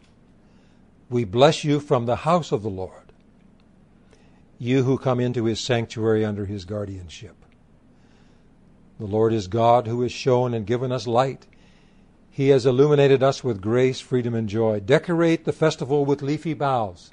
We 1.09 1.23
bless 1.23 1.63
you 1.63 1.79
from 1.79 2.07
the 2.07 2.17
house 2.17 2.51
of 2.51 2.63
the 2.63 2.69
Lord, 2.69 3.08
you 4.59 4.83
who 4.83 4.99
come 4.99 5.21
into 5.21 5.45
his 5.45 5.61
sanctuary 5.61 6.25
under 6.25 6.47
his 6.47 6.65
guardianship. 6.65 7.37
The 8.99 9.07
Lord 9.07 9.33
is 9.33 9.47
God 9.47 9.87
who 9.87 10.03
has 10.03 10.13
shown 10.13 10.53
and 10.53 10.67
given 10.67 10.91
us 10.91 11.07
light. 11.07 11.47
He 12.31 12.49
has 12.49 12.67
illuminated 12.67 13.23
us 13.23 13.45
with 13.45 13.61
grace, 13.61 14.01
freedom, 14.01 14.35
and 14.35 14.49
joy. 14.49 14.81
Decorate 14.81 15.45
the 15.45 15.53
festival 15.53 16.05
with 16.05 16.23
leafy 16.23 16.55
boughs 16.55 17.13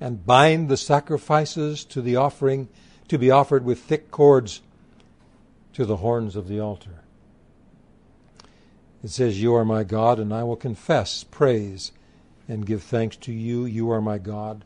and 0.00 0.26
bind 0.26 0.68
the 0.68 0.76
sacrifices 0.76 1.84
to 1.84 2.02
the 2.02 2.16
offering 2.16 2.68
to 3.08 3.18
be 3.18 3.30
offered 3.30 3.64
with 3.64 3.78
thick 3.78 4.10
cords 4.10 4.60
to 5.72 5.84
the 5.84 5.96
horns 5.96 6.36
of 6.36 6.48
the 6.48 6.60
altar. 6.60 7.02
It 9.02 9.10
says, 9.10 9.40
You 9.40 9.54
are 9.54 9.64
my 9.64 9.84
God, 9.84 10.18
and 10.18 10.34
I 10.34 10.42
will 10.42 10.56
confess, 10.56 11.22
praise, 11.22 11.92
and 12.48 12.66
give 12.66 12.82
thanks 12.82 13.16
to 13.18 13.32
you. 13.32 13.64
You 13.64 13.90
are 13.90 14.00
my 14.00 14.18
God. 14.18 14.64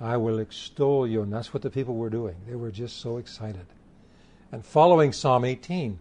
I 0.00 0.16
will 0.16 0.38
extol 0.38 1.06
you. 1.06 1.22
And 1.22 1.32
that's 1.32 1.52
what 1.52 1.62
the 1.62 1.70
people 1.70 1.94
were 1.96 2.10
doing. 2.10 2.36
They 2.48 2.56
were 2.56 2.70
just 2.70 3.00
so 3.00 3.18
excited. 3.18 3.66
And 4.50 4.64
following 4.64 5.12
Psalm 5.12 5.44
18. 5.44 5.98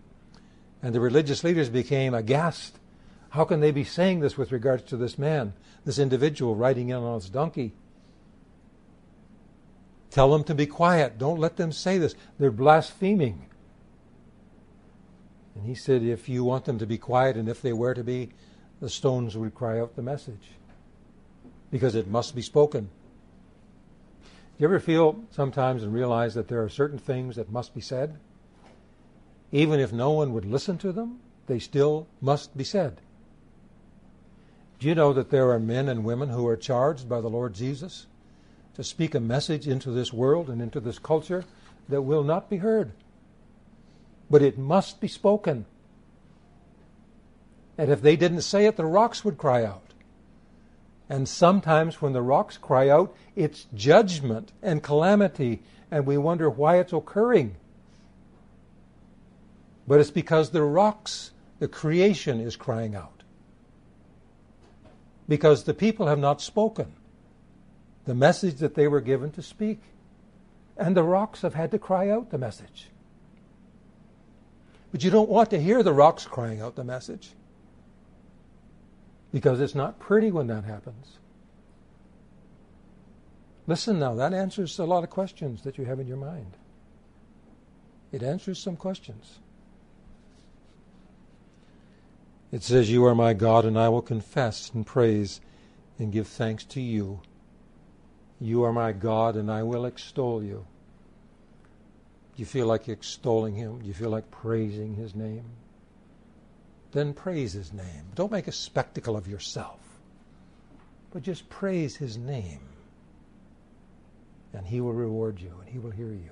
And 0.82 0.96
the 0.96 1.02
religious 1.02 1.44
leaders 1.44 1.70
became 1.70 2.14
aghast. 2.14 2.80
How 3.32 3.44
can 3.44 3.60
they 3.60 3.72
be 3.72 3.84
saying 3.84 4.22
this 4.22 4.38
with 4.38 4.52
regards 4.52 4.84
to 4.84 4.98
this 4.98 5.18
man, 5.18 5.54
this 5.86 6.00
individual 6.00 6.56
riding 6.56 6.90
in 6.90 6.96
on 6.96 7.20
his 7.20 7.30
donkey? 7.30 7.74
Tell 10.10 10.32
them 10.32 10.44
to 10.46 10.56
be 10.56 10.66
quiet. 10.66 11.18
Don't 11.18 11.40
let 11.40 11.58
them 11.58 11.72
say 11.72 11.98
this. 11.98 12.16
They're 12.40 12.50
blaspheming. 12.50 13.46
And 15.54 15.66
he 15.66 15.76
said, 15.76 16.02
if 16.02 16.30
you 16.30 16.44
want 16.44 16.66
them 16.66 16.80
to 16.80 16.88
be 16.88 16.98
quiet 16.98 17.36
and 17.36 17.50
if 17.50 17.62
they 17.62 17.74
were 17.74 17.94
to 17.94 18.04
be, 18.04 18.30
the 18.80 18.90
stones 18.90 19.38
would 19.38 19.54
cry 19.54 19.80
out 19.80 19.96
the 19.96 20.02
message. 20.02 20.52
Because 21.70 21.94
it 21.96 22.08
must 22.08 22.34
be 22.34 22.42
spoken. 22.42 22.90
Do 24.60 24.64
you 24.64 24.68
ever 24.68 24.82
feel 24.82 25.24
sometimes 25.32 25.84
and 25.84 25.94
realize 25.94 26.34
that 26.34 26.50
there 26.50 26.62
are 26.62 26.68
certain 26.68 27.00
things 27.00 27.38
that 27.38 27.50
must 27.50 27.74
be 27.74 27.80
said? 27.80 28.20
Even 29.54 29.80
if 29.80 29.94
no 29.94 30.12
one 30.12 30.34
would 30.34 30.44
listen 30.44 30.78
to 30.80 30.92
them, 30.92 31.22
they 31.48 31.60
still 31.60 32.08
must 32.20 32.58
be 32.58 32.66
said. 32.66 33.00
Do 34.78 34.90
you 34.90 34.96
know 34.96 35.14
that 35.14 35.30
there 35.30 35.50
are 35.52 35.60
men 35.60 35.88
and 35.88 36.04
women 36.04 36.28
who 36.28 36.46
are 36.46 36.58
charged 36.58 37.08
by 37.08 37.22
the 37.22 37.30
Lord 37.30 37.54
Jesus 37.54 38.08
to 38.74 38.84
speak 38.84 39.16
a 39.16 39.22
message 39.22 39.66
into 39.66 39.92
this 39.92 40.12
world 40.12 40.50
and 40.50 40.62
into 40.62 40.82
this 40.82 41.00
culture 41.00 41.46
that 41.88 42.02
will 42.02 42.24
not 42.24 42.50
be 42.50 42.58
heard. 42.58 42.92
But 44.30 44.42
it 44.42 44.58
must 44.58 45.00
be 45.00 45.08
spoken. 45.08 45.68
And 47.78 47.90
if 47.90 48.02
they 48.02 48.18
didn't 48.18 48.42
say 48.42 48.66
it, 48.66 48.76
the 48.76 48.86
rocks 48.86 49.24
would 49.24 49.38
cry 49.38 49.64
out. 49.64 49.89
And 51.10 51.28
sometimes 51.28 52.02
when 52.02 52.14
the 52.14 52.22
rocks 52.22 52.58
cry 52.58 52.88
out, 52.88 53.16
it's 53.36 53.66
judgment 53.74 54.54
and 54.62 54.84
calamity, 54.84 55.62
and 55.90 56.06
we 56.06 56.18
wonder 56.18 56.50
why 56.50 56.78
it's 56.78 56.94
occurring. 56.94 57.56
But 59.88 60.00
it's 60.00 60.12
because 60.12 60.52
the 60.52 60.62
rocks, 60.62 61.32
the 61.58 61.68
creation, 61.68 62.40
is 62.40 62.56
crying 62.56 62.96
out. 62.96 63.24
Because 65.28 65.64
the 65.64 65.74
people 65.74 66.08
have 66.08 66.20
not 66.20 66.42
spoken 66.42 66.94
the 68.06 68.16
message 68.16 68.56
that 68.56 68.74
they 68.74 68.88
were 68.88 69.02
given 69.02 69.32
to 69.32 69.42
speak. 69.42 69.80
And 70.78 70.96
the 70.96 71.04
rocks 71.04 71.42
have 71.42 71.54
had 71.54 71.70
to 71.72 71.80
cry 71.80 72.10
out 72.10 72.32
the 72.32 72.38
message. 72.38 72.90
But 74.92 75.04
you 75.04 75.12
don't 75.12 75.30
want 75.30 75.52
to 75.52 75.62
hear 75.62 75.84
the 75.84 75.94
rocks 75.94 76.26
crying 76.26 76.62
out 76.62 76.76
the 76.76 76.84
message 76.84 77.32
because 79.32 79.62
it's 79.62 79.76
not 79.76 80.00
pretty 80.00 80.32
when 80.32 80.48
that 80.48 80.64
happens. 80.64 81.20
Listen 83.68 84.00
now, 84.00 84.16
that 84.16 84.34
answers 84.34 84.80
a 84.80 84.86
lot 84.86 85.04
of 85.04 85.10
questions 85.10 85.62
that 85.64 85.78
you 85.78 85.86
have 85.86 86.00
in 86.00 86.08
your 86.08 86.18
mind. 86.18 86.58
It 88.12 88.24
answers 88.24 88.60
some 88.60 88.76
questions. 88.76 89.40
It 92.52 92.64
says, 92.64 92.90
You 92.90 93.06
are 93.06 93.14
my 93.14 93.34
God, 93.34 93.66
and 93.66 93.78
I 93.78 93.90
will 93.90 94.02
confess 94.02 94.72
and 94.74 94.86
praise 94.86 95.40
and 96.00 96.12
give 96.12 96.28
thanks 96.28 96.64
to 96.66 96.82
you 96.82 97.22
you 98.40 98.64
are 98.64 98.72
my 98.72 98.94
God, 98.94 99.36
and 99.36 99.52
I 99.52 99.64
will 99.64 99.86
extol 99.86 100.42
you. 100.42 100.66
Do 102.36 102.42
you 102.42 102.46
feel 102.46 102.68
like 102.68 102.88
extolling 102.88 103.56
him? 103.56 103.80
Do 103.80 103.88
you 103.88 103.94
feel 103.94 104.10
like 104.10 104.32
praising 104.32 104.96
his 104.96 105.14
name? 105.14 105.44
Then 106.92 107.14
praise 107.14 107.54
his 107.54 107.72
name. 107.72 108.04
Don't 108.16 108.32
make 108.32 108.48
a 108.48 108.52
spectacle 108.52 109.16
of 109.16 109.28
yourself, 109.28 109.80
but 111.12 111.24
just 111.24 111.50
praise 111.50 111.96
his 111.98 112.18
name. 112.18 112.62
And 114.54 114.66
he 114.66 114.82
will 114.82 114.94
reward 114.94 115.40
you, 115.40 115.54
and 115.60 115.70
he 115.70 115.78
will 115.78 115.92
hear 115.92 116.08
you. 116.08 116.32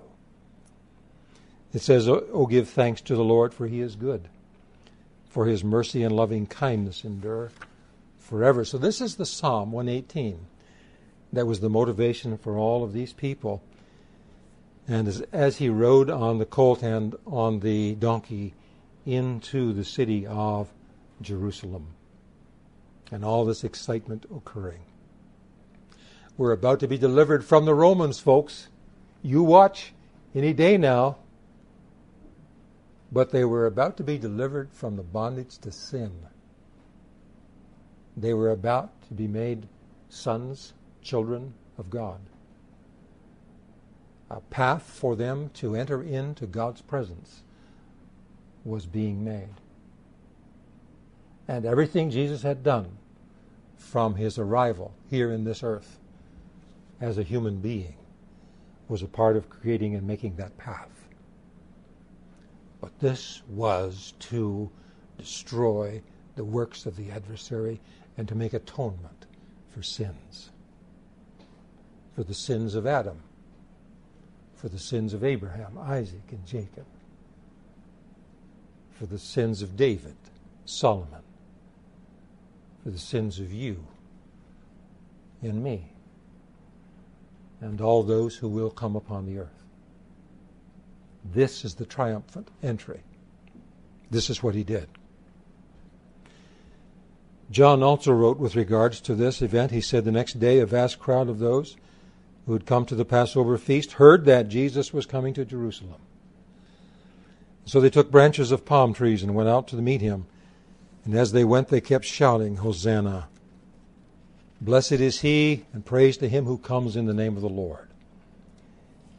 It 1.74 1.82
says, 1.82 2.08
Oh, 2.08 2.48
give 2.48 2.70
thanks 2.70 3.02
to 3.02 3.16
the 3.16 3.24
Lord, 3.24 3.54
for 3.54 3.68
he 3.68 3.82
is 3.82 3.96
good, 3.96 4.30
for 5.30 5.46
his 5.46 5.64
mercy 5.64 6.02
and 6.02 6.16
loving 6.16 6.48
kindness 6.48 7.04
endure 7.04 7.52
forever. 8.18 8.66
So 8.66 8.78
this 8.78 9.00
is 9.00 9.16
the 9.16 9.26
Psalm 9.26 9.72
118 9.72 10.48
that 11.34 11.46
was 11.46 11.60
the 11.60 11.70
motivation 11.70 12.38
for 12.38 12.58
all 12.58 12.84
of 12.84 12.94
these 12.94 13.14
people. 13.14 13.62
And 14.88 15.08
as, 15.08 15.22
as 15.34 15.58
he 15.58 15.70
rode 15.70 16.10
on 16.10 16.38
the 16.38 16.46
colt 16.46 16.82
and 16.82 17.16
on 17.26 17.60
the 17.60 17.96
donkey 17.96 18.54
into 19.08 19.72
the 19.72 19.86
city 19.86 20.28
of 20.28 20.68
Jerusalem, 21.22 21.88
and 23.10 23.24
all 23.24 23.46
this 23.46 23.64
excitement 23.64 24.26
occurring. 24.36 24.82
We're 26.38 26.52
about 26.52 26.82
to 26.82 26.88
be 26.88 26.98
delivered 26.98 27.46
from 27.46 27.66
the 27.66 27.74
Romans, 27.74 28.20
folks. 28.20 28.68
You 29.24 29.42
watch 29.42 29.94
any 30.36 30.54
day 30.54 30.78
now. 30.78 31.18
But 33.10 33.32
they 33.32 33.46
were 33.46 33.66
about 33.66 33.96
to 33.98 34.04
be 34.04 34.18
delivered 34.18 34.74
from 34.74 34.98
the 34.98 35.04
bondage 35.04 35.58
to 35.60 35.72
sin. 35.72 36.12
They 38.18 38.34
were 38.34 38.52
about 38.52 39.02
to 39.08 39.14
be 39.14 39.28
made 39.28 39.70
sons 40.10 40.74
children 41.02 41.54
of 41.78 41.90
God. 41.90 42.20
A 44.30 44.42
path 44.42 44.84
for 44.84 45.16
them 45.16 45.50
to 45.54 45.76
enter 45.76 46.04
into 46.04 46.46
God's 46.46 46.82
presence 46.82 47.44
was 48.68 48.86
being 48.86 49.24
made. 49.24 49.54
And 51.48 51.66
everything 51.66 52.10
Jesus 52.10 52.42
had 52.42 52.64
done 52.64 52.98
from 53.78 54.16
his 54.16 54.38
arrival 54.38 54.94
here 55.10 55.32
in 55.32 55.44
this 55.44 55.64
earth 55.64 56.00
as 57.00 57.18
a 57.18 57.24
human 57.24 57.60
being 57.60 57.96
was 58.90 59.02
a 59.02 59.08
part 59.08 59.38
of 59.38 59.50
creating 59.50 59.96
and 59.96 60.06
making 60.06 60.36
that 60.36 60.58
path. 60.58 61.08
But 62.82 63.00
this 63.00 63.42
was 63.48 64.14
to 64.20 64.70
destroy 65.18 66.02
the 66.36 66.44
works 66.44 66.86
of 66.86 66.96
the 66.96 67.12
adversary 67.12 67.80
and 68.18 68.28
to 68.28 68.36
make 68.36 68.54
atonement 68.54 69.26
for 69.74 69.82
sins 69.82 70.52
for 72.18 72.24
the 72.24 72.34
sins 72.34 72.74
of 72.74 72.88
Adam, 72.88 73.20
for 74.56 74.70
the 74.70 74.80
sins 74.80 75.14
of 75.14 75.24
Abraham, 75.24 75.78
Isaac, 75.78 76.32
and 76.32 76.44
Jacob, 76.48 76.88
for 78.98 79.06
the 79.06 79.20
sins 79.20 79.62
of 79.62 79.78
David, 79.78 80.16
Solomon, 80.66 81.22
for 82.84 82.90
the 82.90 83.00
sins 83.00 83.40
of 83.40 83.54
you 83.54 83.86
and 85.42 85.64
me, 85.64 85.92
and 87.62 87.80
all 87.80 88.04
those 88.04 88.36
who 88.36 88.48
will 88.48 88.72
come 88.72 88.96
upon 88.96 89.26
the 89.26 89.40
earth. 89.40 89.64
This 91.24 91.64
is 91.64 91.76
the 91.76 91.86
triumphant 91.86 92.50
entry. 92.64 93.02
This 94.10 94.30
is 94.30 94.42
what 94.42 94.56
he 94.56 94.64
did. 94.64 94.88
John 97.52 97.84
also 97.84 98.12
wrote 98.12 98.40
with 98.40 98.56
regards 98.56 99.00
to 99.02 99.16
this 99.16 99.42
event. 99.42 99.72
He 99.72 99.82
said, 99.82 100.04
The 100.04 100.12
next 100.12 100.40
day, 100.40 100.60
a 100.60 100.66
vast 100.66 101.00
crowd 101.00 101.30
of 101.30 101.40
those 101.40 101.78
who 102.46 102.54
had 102.54 102.66
come 102.66 102.86
to 102.86 102.96
the 102.96 103.06
Passover 103.06 103.58
feast 103.58 103.94
heard 103.94 104.26
that 104.26 104.50
Jesus 104.50 104.94
was 104.94 105.06
coming 105.06 105.34
to 105.34 105.46
Jerusalem. 105.46 106.02
So 107.68 107.82
they 107.82 107.90
took 107.90 108.10
branches 108.10 108.54
of 108.54 108.66
palm 108.66 108.94
trees 108.94 109.22
and 109.22 109.36
went 109.36 109.50
out 109.50 109.68
to 109.68 109.76
meet 109.76 110.00
him. 110.00 110.26
And 111.04 111.14
as 111.14 111.34
they 111.34 111.44
went, 111.44 111.68
they 111.68 111.82
kept 111.82 112.06
shouting, 112.06 112.58
Hosanna! 112.58 113.28
Blessed 114.62 114.94
is 114.94 115.20
he, 115.20 115.66
and 115.74 115.86
praise 115.86 116.16
to 116.18 116.30
him 116.30 116.46
who 116.46 116.58
comes 116.58 116.96
in 116.96 117.06
the 117.06 117.14
name 117.14 117.36
of 117.36 117.42
the 117.42 117.50
Lord, 117.50 117.90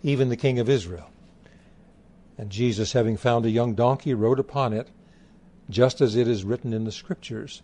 even 0.03 0.30
the 0.30 0.36
King 0.36 0.59
of 0.59 0.68
Israel. 0.68 1.11
And 2.38 2.49
Jesus, 2.51 2.94
having 2.94 3.18
found 3.18 3.44
a 3.44 3.51
young 3.51 3.74
donkey, 3.74 4.14
rode 4.14 4.38
upon 4.38 4.72
it, 4.72 4.88
just 5.68 6.01
as 6.01 6.16
it 6.16 6.26
is 6.26 6.42
written 6.42 6.72
in 6.72 6.84
the 6.84 6.92
Scriptures. 6.92 7.61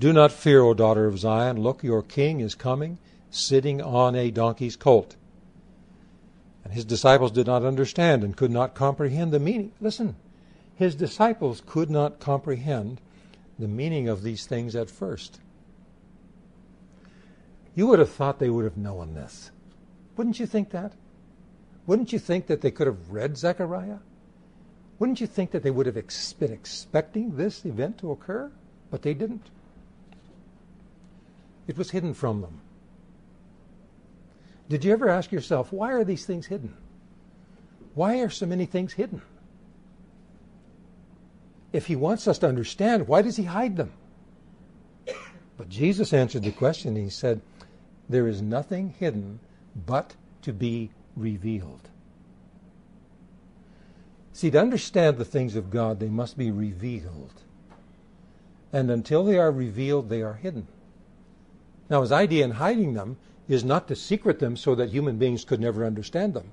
Do 0.00 0.14
not 0.14 0.32
fear, 0.32 0.62
O 0.62 0.72
daughter 0.72 1.04
of 1.04 1.18
Zion. 1.18 1.60
Look, 1.60 1.82
your 1.82 2.02
king 2.02 2.40
is 2.40 2.54
coming, 2.54 2.98
sitting 3.30 3.82
on 3.82 4.14
a 4.14 4.30
donkey's 4.30 4.76
colt. 4.76 5.16
And 6.66 6.74
his 6.74 6.84
disciples 6.84 7.30
did 7.30 7.46
not 7.46 7.62
understand 7.62 8.24
and 8.24 8.36
could 8.36 8.50
not 8.50 8.74
comprehend 8.74 9.30
the 9.30 9.38
meaning. 9.38 9.70
Listen, 9.80 10.16
his 10.74 10.96
disciples 10.96 11.62
could 11.64 11.88
not 11.88 12.18
comprehend 12.18 13.00
the 13.56 13.68
meaning 13.68 14.08
of 14.08 14.24
these 14.24 14.46
things 14.46 14.74
at 14.74 14.90
first. 14.90 15.38
You 17.76 17.86
would 17.86 18.00
have 18.00 18.10
thought 18.10 18.40
they 18.40 18.50
would 18.50 18.64
have 18.64 18.76
known 18.76 19.14
this. 19.14 19.52
Wouldn't 20.16 20.40
you 20.40 20.46
think 20.46 20.70
that? 20.70 20.94
Wouldn't 21.86 22.12
you 22.12 22.18
think 22.18 22.48
that 22.48 22.62
they 22.62 22.72
could 22.72 22.88
have 22.88 23.12
read 23.12 23.38
Zechariah? 23.38 23.98
Wouldn't 24.98 25.20
you 25.20 25.28
think 25.28 25.52
that 25.52 25.62
they 25.62 25.70
would 25.70 25.86
have 25.86 25.96
ex- 25.96 26.32
been 26.32 26.52
expecting 26.52 27.36
this 27.36 27.64
event 27.64 27.98
to 27.98 28.10
occur? 28.10 28.50
But 28.90 29.02
they 29.02 29.14
didn't. 29.14 29.50
It 31.68 31.78
was 31.78 31.92
hidden 31.92 32.12
from 32.12 32.40
them. 32.40 32.60
Did 34.68 34.84
you 34.84 34.92
ever 34.92 35.08
ask 35.08 35.30
yourself, 35.30 35.72
why 35.72 35.92
are 35.92 36.04
these 36.04 36.26
things 36.26 36.46
hidden? 36.46 36.74
Why 37.94 38.20
are 38.20 38.30
so 38.30 38.46
many 38.46 38.66
things 38.66 38.92
hidden? 38.94 39.22
If 41.72 41.86
he 41.86 41.96
wants 41.96 42.26
us 42.26 42.38
to 42.38 42.48
understand, 42.48 43.06
why 43.06 43.22
does 43.22 43.36
he 43.36 43.44
hide 43.44 43.76
them? 43.76 43.92
But 45.56 45.68
Jesus 45.68 46.12
answered 46.12 46.42
the 46.42 46.52
question. 46.52 46.96
He 46.96 47.10
said, 47.10 47.40
There 48.08 48.28
is 48.28 48.42
nothing 48.42 48.94
hidden 48.98 49.40
but 49.86 50.14
to 50.42 50.52
be 50.52 50.90
revealed. 51.16 51.88
See, 54.32 54.50
to 54.50 54.60
understand 54.60 55.16
the 55.16 55.24
things 55.24 55.56
of 55.56 55.70
God, 55.70 55.98
they 55.98 56.08
must 56.08 56.36
be 56.36 56.50
revealed. 56.50 57.42
And 58.72 58.90
until 58.90 59.24
they 59.24 59.38
are 59.38 59.50
revealed, 59.50 60.10
they 60.10 60.20
are 60.20 60.34
hidden. 60.34 60.66
Now, 61.88 62.02
his 62.02 62.12
idea 62.12 62.44
in 62.44 62.50
hiding 62.52 62.94
them 62.94 63.16
is 63.48 63.64
not 63.64 63.88
to 63.88 63.96
secret 63.96 64.38
them 64.38 64.56
so 64.56 64.74
that 64.74 64.90
human 64.90 65.18
beings 65.18 65.44
could 65.44 65.60
never 65.60 65.84
understand 65.84 66.34
them. 66.34 66.50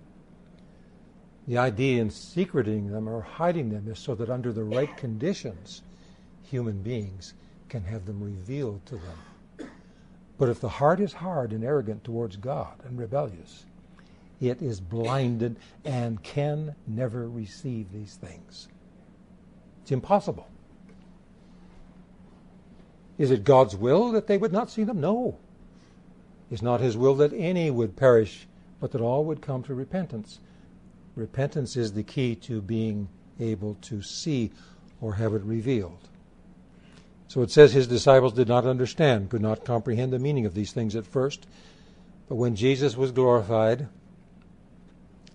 The 1.48 1.58
idea 1.58 2.02
in 2.02 2.10
secreting 2.10 2.92
them 2.92 3.10
or 3.10 3.22
hiding 3.22 3.70
them 3.70 3.88
is 3.90 4.00
so 4.00 4.16
that 4.16 4.30
under 4.30 4.54
the 4.54 4.64
right 4.64 4.96
conditions, 4.96 5.82
human 6.44 6.82
beings 6.82 7.34
can 7.68 7.84
have 7.84 8.06
them 8.06 8.24
revealed 8.24 8.86
to 8.86 8.96
them. 8.96 9.70
But 10.38 10.50
if 10.50 10.60
the 10.60 10.70
heart 10.70 11.00
is 11.00 11.14
hard 11.14 11.52
and 11.52 11.64
arrogant 11.64 12.04
towards 12.04 12.38
God 12.38 12.74
and 12.86 12.98
rebellious, 12.98 13.66
it 14.40 14.62
is 14.62 14.80
blinded 14.80 15.58
and 15.86 16.22
can 16.22 16.76
never 16.88 17.30
receive 17.30 17.92
these 17.92 18.16
things. 18.16 18.68
It's 19.82 19.92
impossible. 19.92 20.48
Is 23.18 23.32
it 23.32 23.44
God's 23.44 23.76
will 23.76 24.12
that 24.12 24.28
they 24.28 24.38
would 24.38 24.54
not 24.54 24.70
see 24.70 24.84
them? 24.84 25.00
No. 25.00 25.38
It's 26.54 26.62
not 26.62 26.82
His 26.82 26.96
will 26.96 27.16
that 27.16 27.34
any 27.34 27.72
would 27.72 27.96
perish, 27.96 28.46
but 28.80 28.92
that 28.92 29.02
all 29.02 29.26
would 29.26 29.42
come 29.42 29.64
to 29.64 29.74
repentance. 29.74 30.40
Repentance 31.16 31.76
is 31.76 31.94
the 31.94 32.04
key 32.04 32.36
to 32.36 32.62
being 32.62 33.10
able 33.40 33.74
to 33.82 34.04
see 34.04 34.52
or 35.02 35.16
have 35.16 35.34
it 35.34 35.42
revealed. 35.42 36.10
So 37.28 37.42
it 37.42 37.50
says 37.50 37.74
his 37.74 37.88
disciples 37.88 38.34
did 38.34 38.48
not 38.48 38.68
understand, 38.68 39.32
could 39.32 39.42
not 39.42 39.66
comprehend 39.66 40.14
the 40.14 40.20
meaning 40.20 40.46
of 40.46 40.54
these 40.54 40.72
things 40.72 40.96
at 40.96 41.08
first. 41.08 41.48
But 42.30 42.36
when 42.36 42.56
Jesus 42.56 42.96
was 42.96 43.12
glorified 43.12 43.88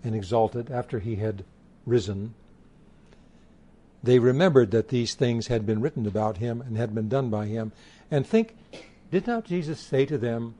and 0.04 0.14
exalted 0.14 0.70
after 0.70 1.00
he 1.00 1.16
had 1.16 1.42
risen, 1.84 2.34
they 4.04 4.20
remembered 4.20 4.70
that 4.70 4.90
these 4.90 5.14
things 5.14 5.48
had 5.48 5.66
been 5.66 5.80
written 5.80 6.06
about 6.06 6.36
him 6.36 6.60
and 6.60 6.76
had 6.76 6.94
been 6.94 7.08
done 7.08 7.28
by 7.28 7.46
him. 7.46 7.72
And 8.08 8.24
think, 8.24 8.54
did 9.10 9.26
not 9.26 9.46
Jesus 9.46 9.80
say 9.80 10.06
to 10.06 10.16
them 10.16 10.54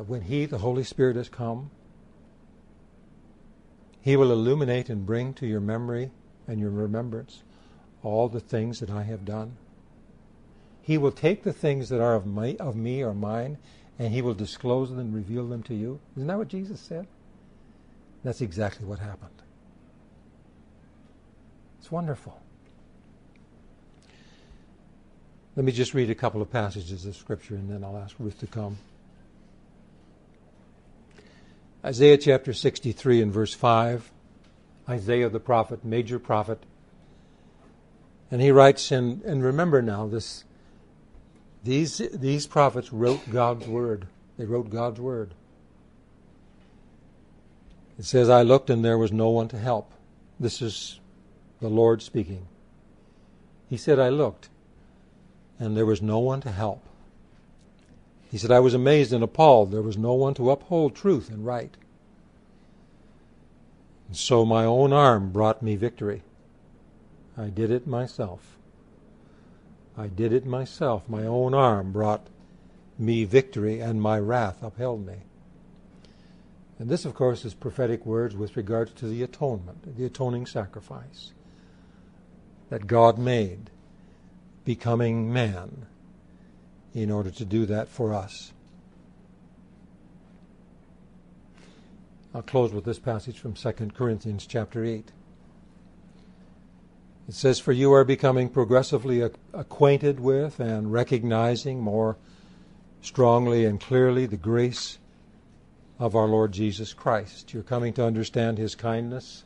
that 0.00 0.08
when 0.08 0.22
he, 0.22 0.46
the 0.46 0.56
Holy 0.56 0.82
Spirit, 0.82 1.14
has 1.16 1.28
come, 1.28 1.70
he 4.00 4.16
will 4.16 4.32
illuminate 4.32 4.88
and 4.88 5.04
bring 5.04 5.34
to 5.34 5.46
your 5.46 5.60
memory 5.60 6.10
and 6.48 6.58
your 6.58 6.70
remembrance 6.70 7.42
all 8.02 8.26
the 8.26 8.40
things 8.40 8.80
that 8.80 8.88
I 8.88 9.02
have 9.02 9.26
done? 9.26 9.58
He 10.80 10.96
will 10.96 11.12
take 11.12 11.42
the 11.42 11.52
things 11.52 11.90
that 11.90 12.00
are 12.00 12.14
of, 12.14 12.24
my, 12.24 12.56
of 12.58 12.76
me 12.76 13.04
or 13.04 13.12
mine 13.12 13.58
and 13.98 14.10
he 14.10 14.22
will 14.22 14.32
disclose 14.32 14.88
them 14.88 14.98
and 14.98 15.14
reveal 15.14 15.46
them 15.46 15.62
to 15.64 15.74
you. 15.74 16.00
Isn't 16.16 16.28
that 16.28 16.38
what 16.38 16.48
Jesus 16.48 16.80
said? 16.80 17.06
That's 18.24 18.40
exactly 18.40 18.86
what 18.86 19.00
happened. 19.00 19.42
It's 21.78 21.92
wonderful. 21.92 22.40
Let 25.56 25.66
me 25.66 25.72
just 25.72 25.92
read 25.92 26.08
a 26.08 26.14
couple 26.14 26.40
of 26.40 26.50
passages 26.50 27.04
of 27.04 27.14
Scripture 27.16 27.56
and 27.56 27.68
then 27.68 27.84
I'll 27.84 27.98
ask 27.98 28.16
Ruth 28.18 28.40
to 28.40 28.46
come. 28.46 28.78
Isaiah 31.84 32.18
chapter 32.18 32.52
63 32.52 33.22
and 33.22 33.32
verse 33.32 33.54
5. 33.54 34.10
Isaiah 34.88 35.30
the 35.30 35.40
prophet, 35.40 35.84
major 35.84 36.18
prophet. 36.18 36.62
And 38.30 38.42
he 38.42 38.50
writes, 38.50 38.92
and, 38.92 39.22
and 39.22 39.42
remember 39.42 39.80
now, 39.80 40.06
this, 40.06 40.44
these, 41.64 41.98
these 42.12 42.46
prophets 42.46 42.92
wrote 42.92 43.30
God's 43.30 43.66
word. 43.66 44.06
They 44.36 44.44
wrote 44.44 44.68
God's 44.68 45.00
word. 45.00 45.32
It 47.98 48.04
says, 48.04 48.28
I 48.28 48.42
looked 48.42 48.68
and 48.68 48.84
there 48.84 48.98
was 48.98 49.12
no 49.12 49.30
one 49.30 49.48
to 49.48 49.58
help. 49.58 49.92
This 50.38 50.60
is 50.60 51.00
the 51.60 51.68
Lord 51.68 52.02
speaking. 52.02 52.46
He 53.68 53.76
said, 53.76 53.98
I 53.98 54.10
looked 54.10 54.50
and 55.58 55.76
there 55.76 55.86
was 55.86 56.02
no 56.02 56.18
one 56.18 56.40
to 56.42 56.50
help. 56.50 56.84
He 58.30 58.38
said, 58.38 58.52
I 58.52 58.60
was 58.60 58.74
amazed 58.74 59.12
and 59.12 59.24
appalled. 59.24 59.72
There 59.72 59.82
was 59.82 59.98
no 59.98 60.12
one 60.14 60.34
to 60.34 60.50
uphold 60.50 60.94
truth 60.94 61.28
and 61.30 61.44
right. 61.44 61.76
And 64.06 64.16
so 64.16 64.44
my 64.44 64.64
own 64.64 64.92
arm 64.92 65.30
brought 65.30 65.62
me 65.62 65.74
victory. 65.74 66.22
I 67.36 67.48
did 67.48 67.72
it 67.72 67.86
myself. 67.88 68.56
I 69.96 70.06
did 70.06 70.32
it 70.32 70.46
myself. 70.46 71.08
My 71.08 71.24
own 71.26 71.54
arm 71.54 71.90
brought 71.90 72.28
me 72.98 73.24
victory, 73.24 73.80
and 73.80 74.00
my 74.00 74.18
wrath 74.18 74.62
upheld 74.62 75.04
me. 75.04 75.16
And 76.78 76.88
this, 76.88 77.04
of 77.04 77.14
course, 77.14 77.44
is 77.44 77.54
prophetic 77.54 78.06
words 78.06 78.36
with 78.36 78.56
regards 78.56 78.92
to 78.94 79.06
the 79.06 79.22
atonement, 79.22 79.96
the 79.96 80.04
atoning 80.04 80.46
sacrifice 80.46 81.32
that 82.68 82.86
God 82.86 83.18
made 83.18 83.70
becoming 84.64 85.32
man 85.32 85.86
in 86.94 87.10
order 87.10 87.30
to 87.30 87.44
do 87.44 87.66
that 87.66 87.88
for 87.88 88.14
us. 88.14 88.52
I'll 92.34 92.42
close 92.42 92.72
with 92.72 92.84
this 92.84 92.98
passage 92.98 93.38
from 93.38 93.54
2 93.54 93.72
Corinthians 93.94 94.46
chapter 94.46 94.84
8. 94.84 95.10
It 97.28 97.34
says, 97.34 97.58
For 97.58 97.72
you 97.72 97.92
are 97.92 98.04
becoming 98.04 98.48
progressively 98.48 99.20
acquainted 99.52 100.20
with 100.20 100.60
and 100.60 100.92
recognizing 100.92 101.80
more 101.80 102.16
strongly 103.02 103.64
and 103.64 103.80
clearly 103.80 104.26
the 104.26 104.36
grace 104.36 104.98
of 105.98 106.14
our 106.14 106.26
Lord 106.26 106.52
Jesus 106.52 106.92
Christ. 106.92 107.52
You're 107.52 107.62
coming 107.62 107.92
to 107.94 108.04
understand 108.04 108.58
his 108.58 108.74
kindness 108.74 109.44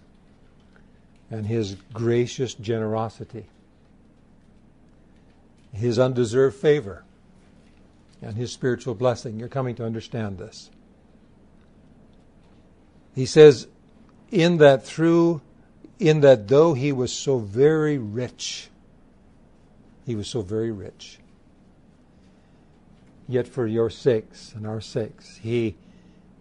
and 1.30 1.46
his 1.46 1.76
gracious 1.92 2.54
generosity 2.54 3.46
his 5.74 5.98
undeserved 5.98 6.56
favor 6.56 7.04
and 8.24 8.36
his 8.36 8.52
spiritual 8.52 8.94
blessing. 8.94 9.38
You're 9.38 9.48
coming 9.48 9.74
to 9.76 9.84
understand 9.84 10.38
this. 10.38 10.70
He 13.14 13.26
says, 13.26 13.68
in 14.30 14.56
that 14.58 14.84
through, 14.84 15.40
in 15.98 16.20
that 16.22 16.48
though 16.48 16.74
he 16.74 16.90
was 16.90 17.12
so 17.12 17.38
very 17.38 17.98
rich, 17.98 18.68
he 20.04 20.16
was 20.16 20.26
so 20.26 20.42
very 20.42 20.72
rich, 20.72 21.18
yet 23.28 23.46
for 23.46 23.66
your 23.66 23.90
sakes 23.90 24.52
and 24.54 24.66
our 24.66 24.80
sakes, 24.80 25.36
he 25.36 25.76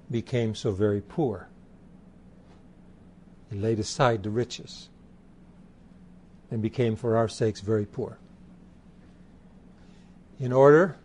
became 0.09 0.55
so 0.55 0.71
very 0.71 1.01
poor. 1.01 1.47
He 3.51 3.59
laid 3.59 3.79
aside 3.79 4.23
the 4.23 4.31
riches 4.31 4.89
and 6.49 6.61
became 6.61 6.95
for 6.95 7.15
our 7.17 7.27
sakes 7.27 7.59
very 7.59 7.85
poor 7.85 8.17
in 10.39 10.51
order 10.51 10.97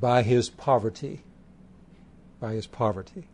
by 0.00 0.22
his 0.22 0.50
poverty, 0.50 1.22
by 2.38 2.52
his 2.52 2.66
poverty, 2.66 3.28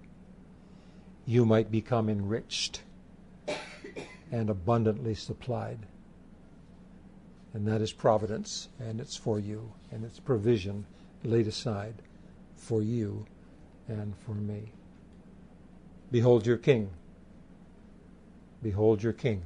you 1.25 1.45
might 1.45 1.71
become 1.71 2.09
enriched 2.09 2.83
and 4.31 4.51
abundantly 4.51 5.15
supplied. 5.15 5.79
And 7.53 7.67
that 7.67 7.81
is 7.81 7.93
providence, 7.93 8.69
and 8.79 9.01
it's 9.01 9.17
for 9.17 9.39
you, 9.39 9.73
and 9.91 10.05
it's 10.05 10.21
provision 10.21 10.87
laid 11.25 11.47
aside 11.47 11.95
for 12.55 12.83
you 12.83 13.27
and 13.89 14.15
for 14.17 14.33
me. 14.33 14.73
Behold 16.11 16.47
your 16.47 16.59
king. 16.59 16.91
Behold 18.63 19.03
your 19.03 19.13
king. 19.13 19.43